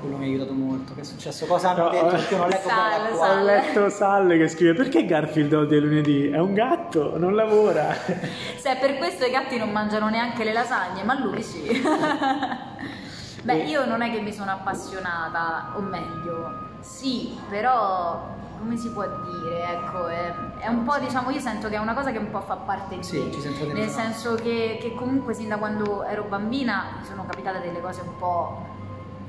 [0.00, 0.94] Quello mi ha aiutato molto.
[0.94, 1.46] Che è successo?
[1.46, 2.06] Cosa hanno No, detto?
[2.06, 2.10] eh.
[2.10, 6.28] Perché non leggo Sale, la Ho letto Salle che scrive perché Garfield odia il lunedì?
[6.30, 7.92] È un gatto, non lavora.
[8.58, 11.62] Se è per questo i gatti non mangiano neanche le lasagne, ma lui sì.
[13.42, 19.06] Beh, io non è che mi sono appassionata, o meglio, sì, però come si può
[19.24, 19.72] dire?
[19.72, 22.40] Ecco, è, è un po', diciamo, io sento che è una cosa che un po'
[22.40, 23.32] fa parte di Sì, me.
[23.32, 23.72] ci sento.
[23.72, 28.00] Nel senso che, che comunque sin da quando ero bambina mi sono capitate delle cose
[28.02, 28.66] un po'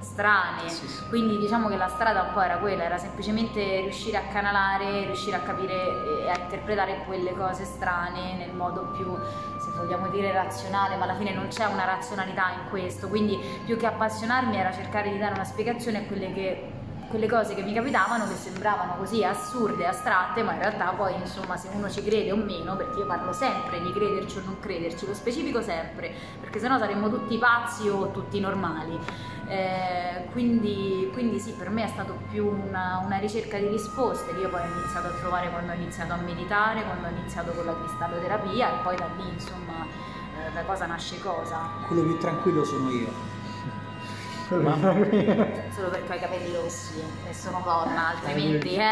[0.02, 1.08] strane, Sì, sì.
[1.10, 5.36] quindi diciamo che la strada un po' era quella, era semplicemente riuscire a canalare, riuscire
[5.36, 9.14] a capire e a interpretare quelle cose strane nel modo più,
[9.60, 13.76] se vogliamo dire, razionale, ma alla fine non c'è una razionalità in questo, quindi più
[13.76, 16.72] che appassionarmi era cercare di dare una spiegazione a quelle che
[17.10, 21.58] quelle cose che mi capitavano che sembravano così assurde, astratte, ma in realtà poi insomma
[21.58, 25.06] se uno ci crede o meno, perché io parlo sempre di crederci o non crederci,
[25.08, 28.98] lo specifico sempre, perché sennò saremmo tutti pazzi o tutti normali.
[29.48, 34.42] Eh, quindi, quindi sì, per me è stato più una, una ricerca di risposte che
[34.42, 37.66] io poi ho iniziato a trovare quando ho iniziato a meditare, quando ho iniziato con
[37.66, 41.58] la cristalloterapia e poi da lì insomma eh, da cosa nasce cosa,
[41.88, 43.39] Quello più tranquillo sono io.
[44.56, 45.48] Mamma mia.
[45.76, 48.84] solo perché ho i capelli rossi e sono donna, altrimenti eh,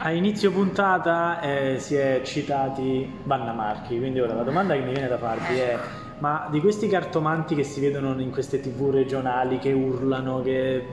[0.00, 4.92] A inizio puntata eh, si è citati Vanna Marchi, quindi ora la domanda che mi
[4.92, 5.78] viene da farvi è
[6.18, 10.86] ma di questi cartomanti che si vedono in queste tv regionali che urlano, che,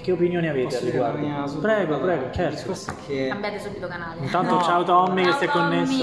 [0.00, 1.58] che opinioni avete Posso al riguardo?
[1.60, 2.54] Prego, prego, Il certo.
[2.54, 4.20] discorso è che cambiate subito canale.
[4.24, 4.62] Intanto No.
[4.62, 5.76] ciao Tommy che Ciao, si è Tommy.
[5.76, 6.02] connesso.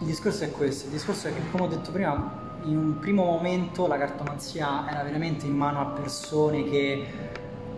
[0.00, 2.30] Il discorso è questo, il discorso è che come ho detto prima,
[2.64, 7.06] in un primo momento la cartomanzia era veramente in mano a persone che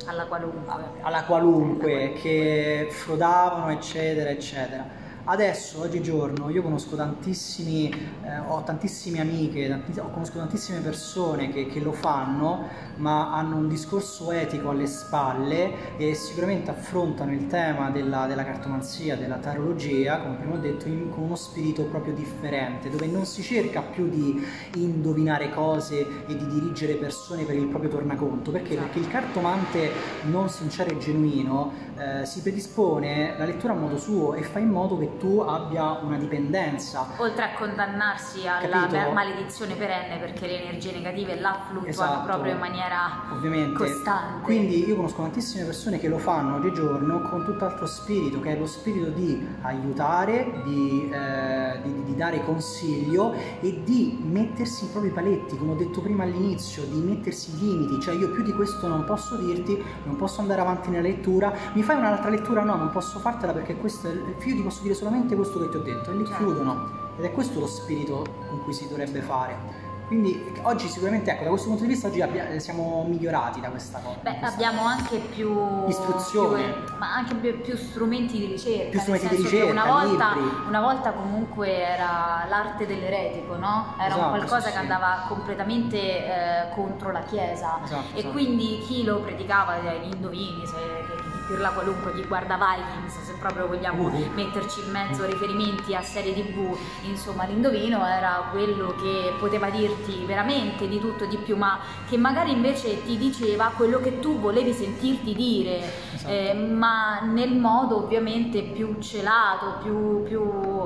[0.06, 0.72] alla qualunque.
[1.00, 5.04] alla qualunque, che frodavano, eccetera, eccetera.
[5.28, 7.90] Adesso, oggigiorno, io conosco tantissimi,
[8.22, 12.68] eh, ho tantissime amiche, tanti- ho- conosco tantissime persone che, che lo fanno,
[12.98, 19.16] ma hanno un discorso etico alle spalle e sicuramente affrontano il tema della, della cartomanzia,
[19.16, 23.42] della tarologia, come prima ho detto, in- con uno spirito proprio differente, dove non si
[23.42, 24.40] cerca più di
[24.76, 28.52] indovinare cose e di dirigere persone per il proprio tornaconto.
[28.52, 28.74] Perché?
[28.74, 28.84] Esatto.
[28.86, 29.90] Perché il cartomante
[30.30, 34.68] non sincero e genuino eh, si predispone la lettura a modo suo e fa in
[34.68, 37.06] modo che tu abbia una dipendenza.
[37.18, 38.96] Oltre a condannarsi alla Capito?
[38.96, 42.26] ma- maledizione perenne perché le energie negative là fluttuano Esatto.
[42.26, 43.76] proprio in maniera Ovviamente.
[43.78, 44.42] costante.
[44.42, 48.66] Quindi io conosco tantissime persone che lo fanno oggigiorno con tutt'altro spirito, che è lo
[48.66, 55.56] spirito di aiutare, di, eh, di- di dare consiglio e di mettersi i propri paletti,
[55.56, 59.04] come ho detto prima all'inizio, di mettersi i limiti, cioè io più di questo non
[59.04, 62.62] posso dirti, non posso andare avanti nella lettura, mi fai un'altra lettura?
[62.62, 65.76] No, non posso fartela perché questo è, io ti posso dire solamente questo che ti
[65.76, 66.42] ho detto e lì Certo.
[66.44, 67.04] chiudono.
[67.18, 69.84] Ed è questo lo spirito con cui si dovrebbe fare.
[70.06, 73.98] Quindi oggi sicuramente, ecco, da questo punto di vista oggi abbia- siamo migliorati da questa
[73.98, 74.18] cosa.
[74.22, 75.52] Beh, questa- abbiamo anche più
[75.88, 76.62] Istruzione.
[76.62, 78.90] più- ma anche più, più strumenti di ricerca.
[78.90, 80.28] Più strumenti di ricerca, una volta,
[80.68, 83.94] una volta comunque era l'arte dell'eretico, no?
[83.98, 87.80] Era Esatto, un qualcosa sì, che andava completamente eh, contro la Chiesa.
[87.82, 88.32] Esatto, e esatto.
[88.32, 90.74] quindi chi lo predicava, eh, gli indovini, se,
[91.20, 94.30] che dirla qualunque, chi guarda Vikings, se proprio vogliamo Uh.
[94.34, 100.88] metterci in mezzo riferimenti a serie tv, insomma l'indovino era quello che poteva dirti veramente
[100.88, 101.78] di tutto e di più, ma
[102.08, 105.82] che magari invece ti diceva quello che tu volevi sentirti dire,
[106.14, 106.32] Esatto.
[106.32, 110.84] eh, ma nel modo ovviamente più celato, più, più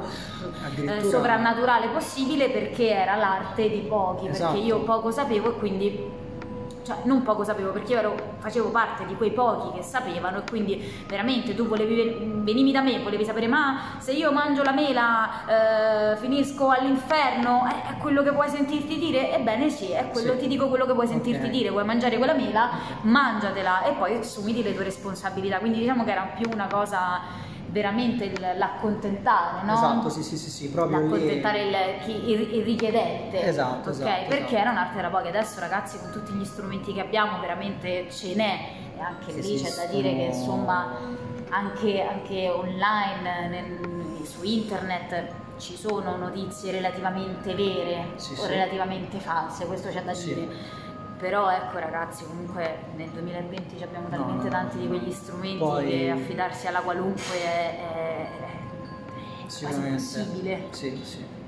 [0.87, 4.53] eh, sovrannaturale possibile perché era l'arte di pochi, Esatto.
[4.53, 6.19] perché io poco sapevo e quindi
[6.91, 10.43] cioè non poco sapevo perché io ero- facevo parte di quei pochi che sapevano e
[10.49, 16.12] quindi veramente tu volevi venivi da me volevi sapere ma se io mangio la mela
[16.12, 20.38] eh, finisco all'inferno è, è quello che puoi sentirti dire ebbene sì è quello Sì.
[20.41, 21.51] ti dico quello che puoi sentirti Ok.
[21.53, 22.70] dire vuoi mangiare quella mela
[23.03, 27.20] mangiatela e poi assumiti le tue responsabilità quindi diciamo che era più una cosa
[27.71, 29.73] veramente l'accontentare no?
[29.73, 31.07] Esatto, sì, sì, sì, sì, proprio lì.
[31.07, 31.77] accontentare il,
[32.27, 33.95] il- il richiedente Esatto, ok?
[33.97, 34.55] esatto, perché esatto.
[34.57, 38.59] era un'arte da pochi adesso ragazzi con tutti gli strumenti che abbiamo veramente ce n'è
[38.97, 40.99] e anche Sì, lì sì, c'è da dire che insomma
[41.51, 49.89] anche, anche online nel- su internet ci sono notizie relativamente vere o relativamente false questo
[49.89, 50.49] c'è da dire
[51.21, 55.87] però ecco ragazzi comunque nel 2020 ci abbiamo talmente no, tanti di quegli strumenti Poi-
[55.87, 58.29] che affidarsi alla qualunque è, è-
[59.47, 61.39] è quasi impossibile Sì, sì.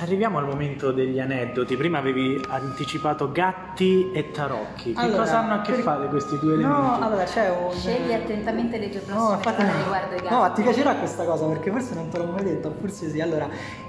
[0.00, 1.76] Arriviamo al momento degli aneddoti.
[1.76, 4.92] Prima avevi anticipato gatti e tarocchi.
[4.92, 6.78] Che Allora, cosa hanno a che per- fare questi due elementi?
[6.80, 7.72] No, allora c'è un...
[7.72, 9.78] Scegli attentamente le tue prossime No, no.
[9.82, 10.32] riguardo ai gatti.
[10.32, 13.20] No, ma ti piacerà questa cosa perché forse non te l'ho mai detto, forse sì.
[13.20, 13.48] Allora,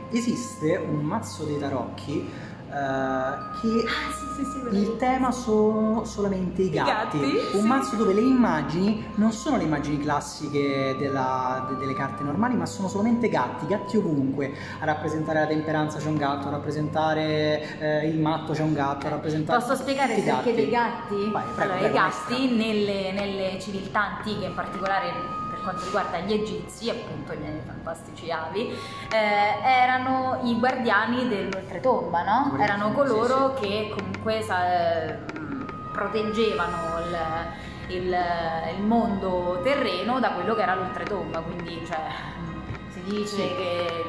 [0.10, 2.28] esiste un mazzo dei tarocchi
[2.70, 7.20] che Ah, sì, sì, sì, il tema sono solamente i gatti.
[7.20, 12.24] gatti, un mazzo dove le immagini non sono le immagini classiche della- de- delle carte
[12.24, 14.54] normali, ma sono solamente gatti, gatti ovunque.
[14.80, 19.08] A rappresentare la temperanza c'è un gatto, a rappresentare eh, il matto c'è un gatto,
[19.08, 19.60] a rappresentare.
[19.60, 21.30] Posso spiegare i perché dei gatti?
[21.32, 26.20] Vai, prego, allora, prego, i gatti nelle, nelle civiltà antiche, in particolare per quanto riguarda
[26.20, 28.70] gli egizi, appunto gli fantastici avi,
[29.12, 32.58] eh, erano i guardiani dell'oltretomba, no?
[32.60, 35.18] Erano sì, coloro che comunque eh,
[35.92, 37.00] proteggevano
[37.88, 38.18] il, il-
[38.78, 42.00] il mondo terreno da quello che era l'oltretomba, quindi cioè,
[42.90, 43.56] si dice Sì.
[43.56, 44.06] che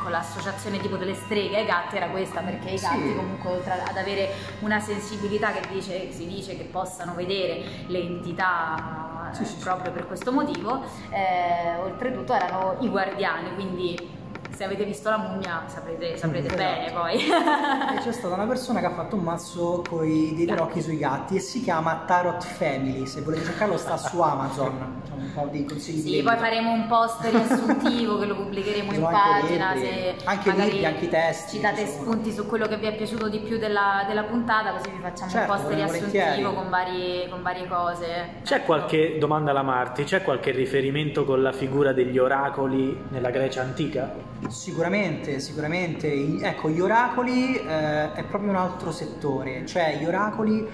[0.00, 2.84] ecco, l'associazione tipo delle streghe ai gatti era questa perché i Sì.
[2.86, 4.30] gatti comunque oltre ad avere
[4.60, 9.62] una sensibilità che dice- si dice che possano vedere le entità Sì, sì, sì.
[9.62, 14.18] proprio per questo motivo, eh, oltretutto erano i guardiani, quindi
[14.60, 16.62] se avete visto la mummia saprete, saprete Esatto.
[16.62, 17.14] bene poi.
[17.16, 21.36] E c'è stata una persona che ha fatto un mazzo con dei tarocchi sui gatti
[21.36, 23.06] e si chiama Tarot Family.
[23.06, 25.00] Se volete cercarlo, sta su Amazon.
[25.00, 28.92] Diciamo un po' di consigli di Sì, poi faremo un post riassuntivo che lo pubblicheremo
[28.92, 29.72] in pagina.
[29.76, 33.30] se anche libri, anche i testi, Ci date spunti su quello che vi è piaciuto
[33.30, 37.40] di più della, della puntata, così vi facciamo Certo, un post riassuntivo con, vari- con
[37.40, 38.28] varie cose.
[38.42, 38.64] C'è Ecco.
[38.66, 40.04] qualche domanda alla Marti?
[40.04, 44.29] C'è qualche riferimento con la figura degli oracoli nella Grecia antica?
[44.48, 46.10] Sicuramente, sicuramente.
[46.40, 50.66] Ecco, gli oracoli eh, è proprio un altro settore, cioè gli oracoli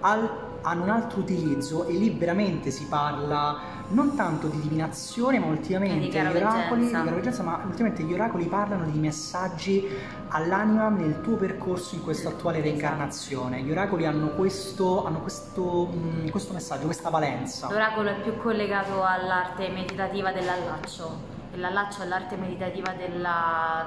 [0.00, 5.46] al- hanno un altro utilizzo e lì veramente si parla non tanto di divinazione, ma
[5.46, 9.86] ultimamente Di gli oracoli, di ma ultimamente gli oracoli parlano di messaggi
[10.28, 13.60] all'anima nel tuo percorso in questa attuale reincarnazione.
[13.60, 17.68] Gli oracoli hanno questo, hanno questo, mm, questo messaggio, questa valenza.
[17.70, 21.33] L'oracolo è più collegato all'arte meditativa dell'allaccio.
[21.56, 23.86] L'allaccio è l'arte meditativa della-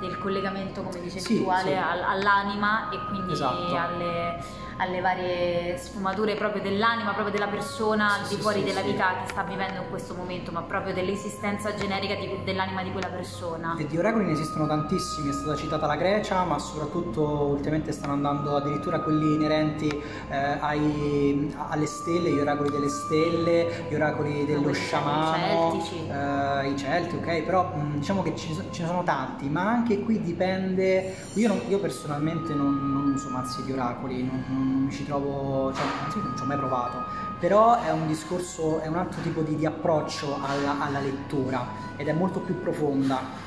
[0.00, 1.72] del collegamento, come dicevi Sì, tu, sì.
[1.72, 3.76] al- all'anima e quindi Esatto.
[3.76, 4.42] alle,
[4.78, 8.90] alle varie sfumature proprio dell'anima, proprio della persona Sì, al di fuori sì, della sì.
[8.90, 13.08] vita che sta vivendo in questo momento, ma proprio dell'esistenza generica di- dell'anima di quella
[13.08, 13.76] persona.
[13.78, 18.12] E di oracoli ne esistono tantissimi, è stata citata la Grecia, ma soprattutto ultimamente stanno
[18.12, 19.88] andando addirittura quelli inerenti
[20.28, 26.06] eh, ai- alle stelle, gli oracoli delle stelle, gli oracoli dello quelli sciamano, celtici.
[26.08, 27.42] eh, i celti, ok?
[27.42, 31.14] Però mh, diciamo che ce ne sono tanti, ma anche qui dipende.
[31.34, 35.72] Io, non- io personalmente non, non uso mazzi di oracoli, non, non mi ci trovo,
[35.72, 37.04] cioè, anzi, non ci ho mai provato.
[37.38, 42.08] Però è un discorso, è un altro tipo di, di approccio alla, alla lettura ed
[42.08, 43.44] è molto più profonda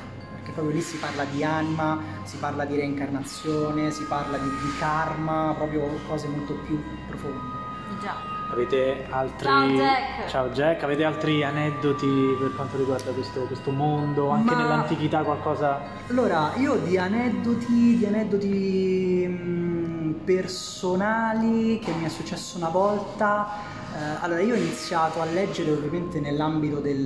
[0.49, 4.78] perché proprio lì si parla di anima, si parla di reincarnazione, si parla di, di
[4.80, 7.57] karma, proprio cose molto più profonde.
[8.01, 8.38] Già.
[8.51, 9.45] Avete altri...
[9.45, 10.28] Ciao, Jack.
[10.28, 14.30] Ciao Jack, avete altri aneddoti per quanto riguarda questo, questo mondo?
[14.30, 15.80] Anche Ma- nell'antichità qualcosa...
[16.09, 19.68] Allora, io di aneddoti, di aneddoti mm,
[20.24, 23.47] personali che mi è successo una volta.
[23.95, 27.05] eh, allora, io ho iniziato a leggere ovviamente nell'ambito del.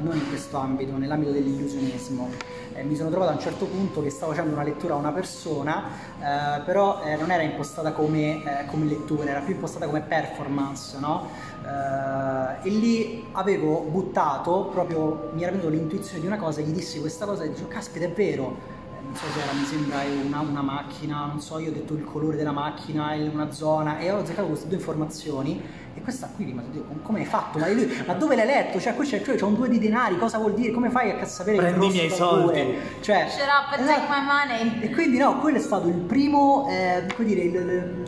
[0.00, 2.28] non in questo ambito, nell'ambito dell'illusionismo.
[2.74, 5.12] eh, mi sono trovato a un certo punto che stavo facendo una lettura a una
[5.12, 5.84] persona,
[6.18, 10.98] eh, però eh, non era impostata come, eh, come, lettura, era più impostata come performance,
[10.98, 11.28] no?
[11.64, 17.00] Eh, e lì avevo buttato, proprio mi era venuta l'intuizione di una cosa, gli dissi
[17.00, 20.62] questa cosa e dicevo, caspita è vero, non so se era, mi sembra una, una,
[20.62, 24.48] macchina, non so, io ho detto il colore della macchina, una zona e ho azzeccato
[24.48, 25.62] queste due informazioni
[25.96, 27.58] e questa qui ma dico, come hai fatto?
[27.58, 28.80] Ma, lui, ma dove l'hai letto?
[28.80, 30.72] Cioè, qui c'è, cioè, c'è un due di denari, cosa vuol dire?
[30.72, 32.76] Come fai a sapere Prendi i miei soldi.
[33.00, 34.82] Cioè, Shut up and take my money.
[34.82, 37.54] E quindi no, quello è stato il primo, eh, come dire, il,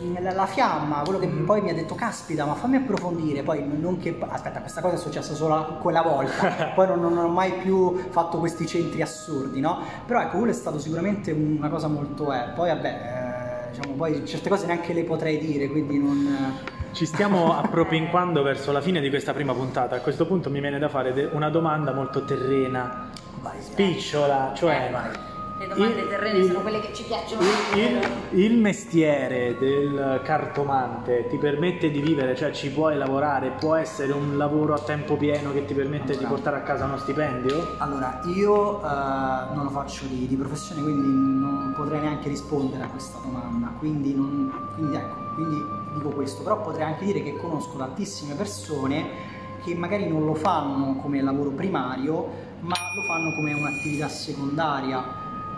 [0.01, 1.45] il, la, la, fiamma, quello che mm.
[1.45, 3.43] poi mi ha detto, caspita, ma fammi approfondire.
[3.43, 7.28] Poi non che, aspetta, questa cosa è successa solo quella volta, poi non, non, ho
[7.28, 9.78] mai più fatto questi centri assurdi, no?
[10.05, 12.32] Però ecco, quello è stato sicuramente una cosa molto...
[12.32, 12.49] Eh.
[12.55, 16.74] Poi vabbè, eh, diciamo, poi certe cose neanche le potrei dire, quindi non...
[16.93, 19.97] Ci stiamo appropinquando verso la fine di questa prima puntata.
[19.97, 23.11] A questo punto mi viene da fare una domanda molto terrena,
[23.41, 24.89] vai, spicciola, cioè...
[24.91, 25.34] Vai.
[25.59, 27.41] Le domande il, terrene il, sono quelle che ci piacciono.
[27.74, 34.12] Il, il, mestiere del cartomante ti permette di vivere, cioè ci puoi lavorare, può essere
[34.12, 37.76] un lavoro a tempo pieno che ti permette allora, di portare a casa uno stipendio?
[37.78, 42.89] Allora, io uh, non lo faccio di, di, professione, quindi non potrei neanche rispondere a
[42.89, 43.72] questa domanda.
[43.78, 45.64] Quindi, non, quindi ecco, quindi
[45.97, 49.35] dico questo, però potrei anche dire che conosco tantissime persone
[49.65, 52.29] che magari non lo fanno come lavoro primario,
[52.61, 55.03] ma lo fanno come un'attività secondaria.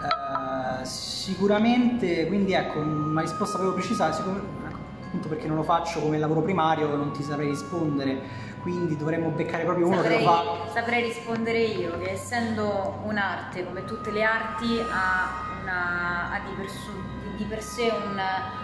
[0.00, 4.30] Eh, sicuramente, quindi ecco, una risposta proprio precisa, ecco,
[5.08, 8.20] appunto perché non lo faccio come lavoro primario non ti saprei rispondere,
[8.62, 10.70] quindi dovremmo beccare proprio uno saprei, che lo fa.
[10.72, 16.92] Saprei rispondere io che essendo un'arte come tutte le arti ha, una, ha di, perso-
[17.36, 18.20] di per sé un,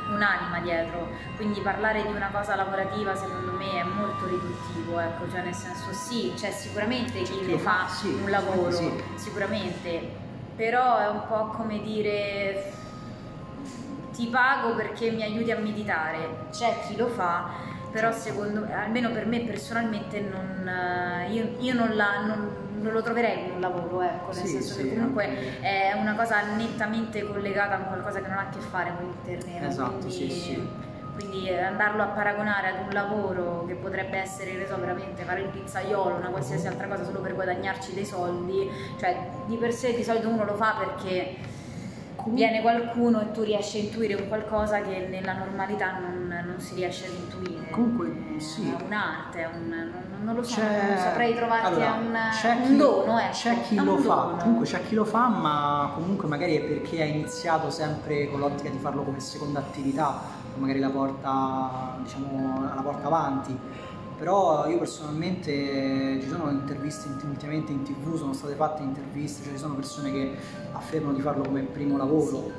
[0.09, 5.43] un'anima dietro, quindi parlare di una cosa lavorativa secondo me è molto riduttivo, ecco, cioè
[5.43, 8.93] nel senso sì, c'è sicuramente chi ne fa sì, un lavoro, sì.
[9.15, 10.11] sicuramente,
[10.57, 12.73] però è un po' come dire
[14.13, 19.25] ti pago perché mi aiuti a meditare, c'è chi lo fa però secondo almeno per
[19.25, 20.69] me personalmente non,
[21.31, 22.51] io, io non, la, non,
[22.81, 25.61] non lo troverei come un lavoro, ecco, nel sì, senso sì, che comunque anche...
[25.61, 29.17] è una cosa nettamente collegata a qualcosa che non ha a che fare con il
[29.25, 29.67] terreno.
[29.67, 30.69] Esatto, quindi, sì, sì.
[31.15, 35.49] Quindi andarlo a paragonare ad un lavoro che potrebbe essere, ne so, veramente fare il
[35.49, 38.69] pizzaiolo, una qualsiasi altra cosa solo per guadagnarci dei soldi,
[38.99, 39.17] cioè
[39.47, 41.37] di per sé di solito uno lo fa perché
[42.27, 46.75] viene qualcuno e tu riesci a intuire un qualcosa che nella normalità non, non si
[46.75, 47.34] riesce ad intuire.
[47.75, 48.71] Comunque sì.
[48.71, 52.77] È un'arte, un, non, non, lo so, non saprei trovarti allora, a un, chi, un
[52.77, 53.19] dono.
[53.19, 53.33] Ecco.
[53.33, 57.05] C'è chi lo fa, comunque c'è chi lo fa, ma comunque magari è perché ha
[57.05, 60.21] iniziato sempre con l'ottica di farlo come seconda attività,
[60.55, 63.59] magari la porta, diciamo, la porta avanti
[64.17, 69.59] però io personalmente ci sono interviste ultimamente in tv, sono state fatte interviste, cioè ci
[69.59, 70.37] sono persone che
[70.73, 72.53] affermano di farlo come primo lavoro.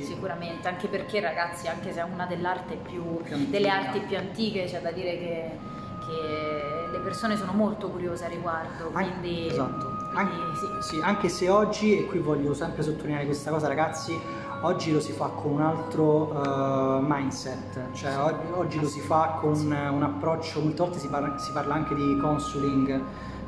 [0.00, 0.14] Sì.
[0.14, 4.80] Sicuramente, anche perché ragazzi, anche se è una più, più delle arti più antiche, c'è
[4.80, 5.58] da dire che,
[6.06, 8.90] che, le persone sono molto curiose a riguardo.
[8.90, 9.86] Quindi, esatto.
[9.86, 10.96] Quindi, anche, sì.
[10.96, 14.18] Sì, anche se oggi, e qui voglio sempre sottolineare questa cosa ragazzi,
[14.62, 18.16] oggi lo si fa con un altro uh, mindset, cioè
[18.52, 22.16] oggi lo si fa con un approccio, molte volte si parla, si parla anche di
[22.18, 23.02] consuling,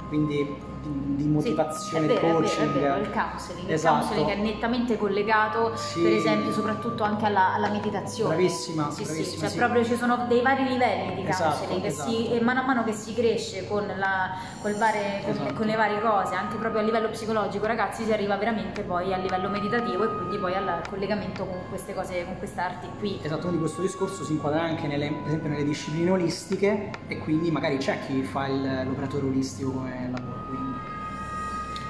[0.09, 2.69] quindi di, motivazione, sì, è vero, coaching.
[2.69, 3.95] È vero, è vero, il counseling, esatto.
[3.95, 6.03] il counseling è nettamente collegato, sì.
[6.03, 8.35] per esempio, soprattutto anche alla, alla meditazione.
[8.35, 9.57] Bravissima, sì, bravissima, sì, cioè sì.
[9.57, 12.11] proprio ci sono dei vari livelli di esatto, counseling esatto.
[12.11, 15.55] Si, e mano a mano che si cresce con, la, vari, con, esatto.
[15.55, 19.17] con, le varie cose, anche proprio a livello psicologico, ragazzi, si arriva veramente poi a
[19.17, 23.19] livello meditativo e quindi poi al collegamento con queste cose, con queste arti qui.
[23.23, 27.51] Esatto, quindi questo discorso si inquadra anche nelle, per esempio nelle discipline olistiche e quindi
[27.51, 30.45] magari c'è chi fa il, l'operatore olistico come lavoro.
[30.47, 30.72] Quindi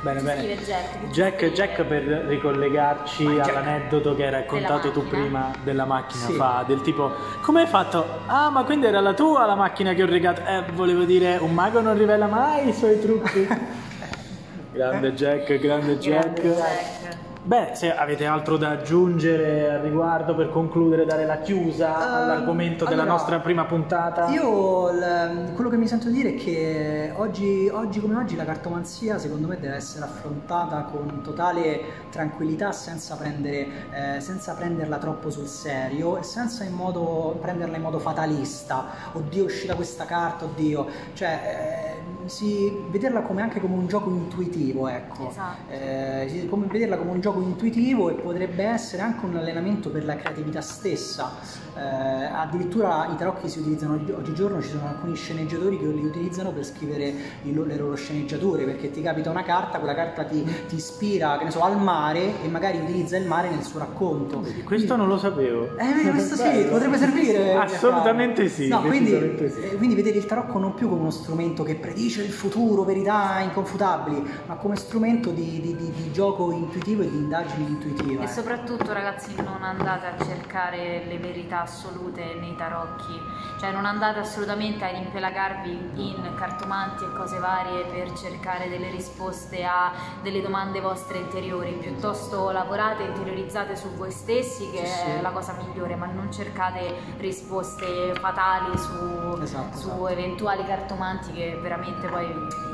[0.03, 0.57] Bene, bene.
[0.57, 3.49] Jack, Jack, Jack, per ricollegarci Jack.
[3.49, 6.33] all'aneddoto che hai raccontato tu prima della macchina sì.
[6.33, 8.05] fa, del tipo come hai fatto?
[8.27, 10.43] Ah, ma quindi era la tua la macchina che ho regato?
[10.45, 13.47] Eh, volevo dire, un mago non rivela mai i suoi trucchi.
[14.75, 16.41] grande Jack, grande Jack.
[16.41, 17.22] Grande Jack.
[17.45, 22.85] Beh, se avete altro da aggiungere al riguardo per concludere, dare la chiusa uh, all'argomento
[22.85, 24.29] allora, della nostra prima puntata.
[24.29, 29.19] Io l- quello che mi sento dire è che oggi, oggi, come oggi la cartomanzia
[29.19, 31.81] secondo me deve essere affrontata con totale
[32.13, 37.83] tranquillità senza, prendere, eh, senza prenderla troppo sul serio e senza in modo, prenderla in
[37.83, 38.85] modo fatalista.
[39.15, 40.87] Oddio è uscita questa carta, oddio.
[41.15, 45.29] Cioè, eh, si, vederla come, anche come un gioco intuitivo, ecco.
[45.29, 45.71] Esatto.
[45.71, 50.17] Eh, come, vederla come un gioco intuitivo e potrebbe essere anche un allenamento per la
[50.17, 51.33] creatività stessa.
[51.77, 56.65] Eh, addirittura i tarocchi si utilizzano oggigiorno, ci sono alcuni sceneggiatori che li utilizzano per
[56.65, 57.13] scrivere
[57.43, 61.45] il, le loro sceneggiature, perché ti capita una carta, quella carta ti, ti ispira, che
[61.45, 64.41] ne so, al mare e magari utilizza il mare nel suo racconto.
[64.41, 65.77] Questo quindi, non lo sapevo.
[65.77, 67.55] Eh, questo sì, potrebbe servire.
[67.55, 68.69] Assolutamente sì.
[68.69, 69.61] No, quindi, sì.
[69.63, 73.41] Eh, quindi vedere il tarocco non più come uno strumento che predice il futuro, verità
[73.41, 78.25] inconfutabili, ma come strumento di, di, di, di gioco intuitivo e di indagini intuitive.
[78.25, 83.19] E soprattutto ragazzi non andate a cercare le verità assolute nei tarocchi,
[83.59, 89.65] cioè non andate assolutamente a impelagarvi in cartomanti e cose varie per cercare delle risposte
[89.65, 89.93] a
[90.23, 95.55] delle domande vostre interiori, piuttosto lavorate, interiorizzate su voi stessi che sì, è la cosa
[95.55, 100.09] migliore, ma non cercate risposte fatali su, esatto, su esatto.
[100.09, 102.27] eventuali cartomanti che veramente poi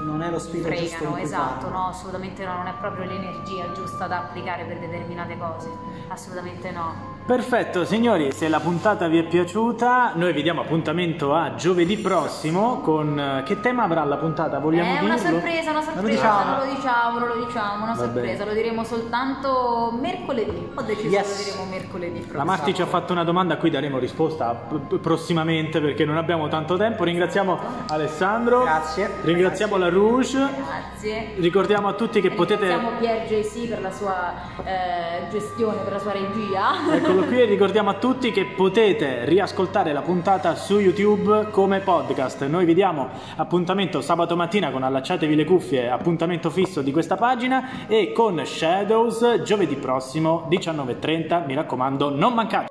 [0.02, 4.18] non è lo spirito fregano, esatto, no, assolutamente no, non è proprio l'energia giusta da
[4.18, 5.70] applicare per determinate cose,
[6.08, 7.17] assolutamente no.
[7.28, 12.80] Perfetto, signori, se la puntata vi è piaciuta, noi vi diamo appuntamento a giovedì prossimo
[12.80, 14.58] con eh, che tema avrà la puntata?
[14.58, 15.08] Vogliamo È dirlo?
[15.08, 18.02] una sorpresa, una sorpresa, non lo diciamo, non lo diciamo, non lo diciamo una Va
[18.02, 18.44] sorpresa, bene.
[18.46, 20.70] lo diremo soltanto mercoledì.
[20.74, 21.22] Ho deciso yes.
[21.26, 22.38] che lo diremo mercoledì prossimo.
[22.38, 24.54] La Marti ci ha fatto una domanda a cui daremo risposta
[24.98, 27.04] prossimamente perché non abbiamo tanto tempo.
[27.04, 27.58] Ringraziamo
[27.88, 28.62] Alessandro.
[28.62, 29.10] Grazie.
[29.20, 29.92] Ringraziamo Grazie.
[29.92, 30.38] la Rouge.
[30.38, 31.32] Grazie.
[31.36, 34.32] Ricordiamo a tutti che potete Ringraziamo Pier JC per la sua
[34.64, 37.16] eh, gestione, per la sua regia.
[37.18, 42.46] Ecco qui e ricordiamo a tutti che potete riascoltare la puntata su YouTube come podcast.
[42.46, 47.88] Noi vi diamo appuntamento sabato mattina con Allacciatevi le cuffie, appuntamento fisso di questa pagina
[47.88, 51.44] e con Shadows giovedì prossimo 19.30.
[51.44, 52.68] Mi raccomando, non mancate!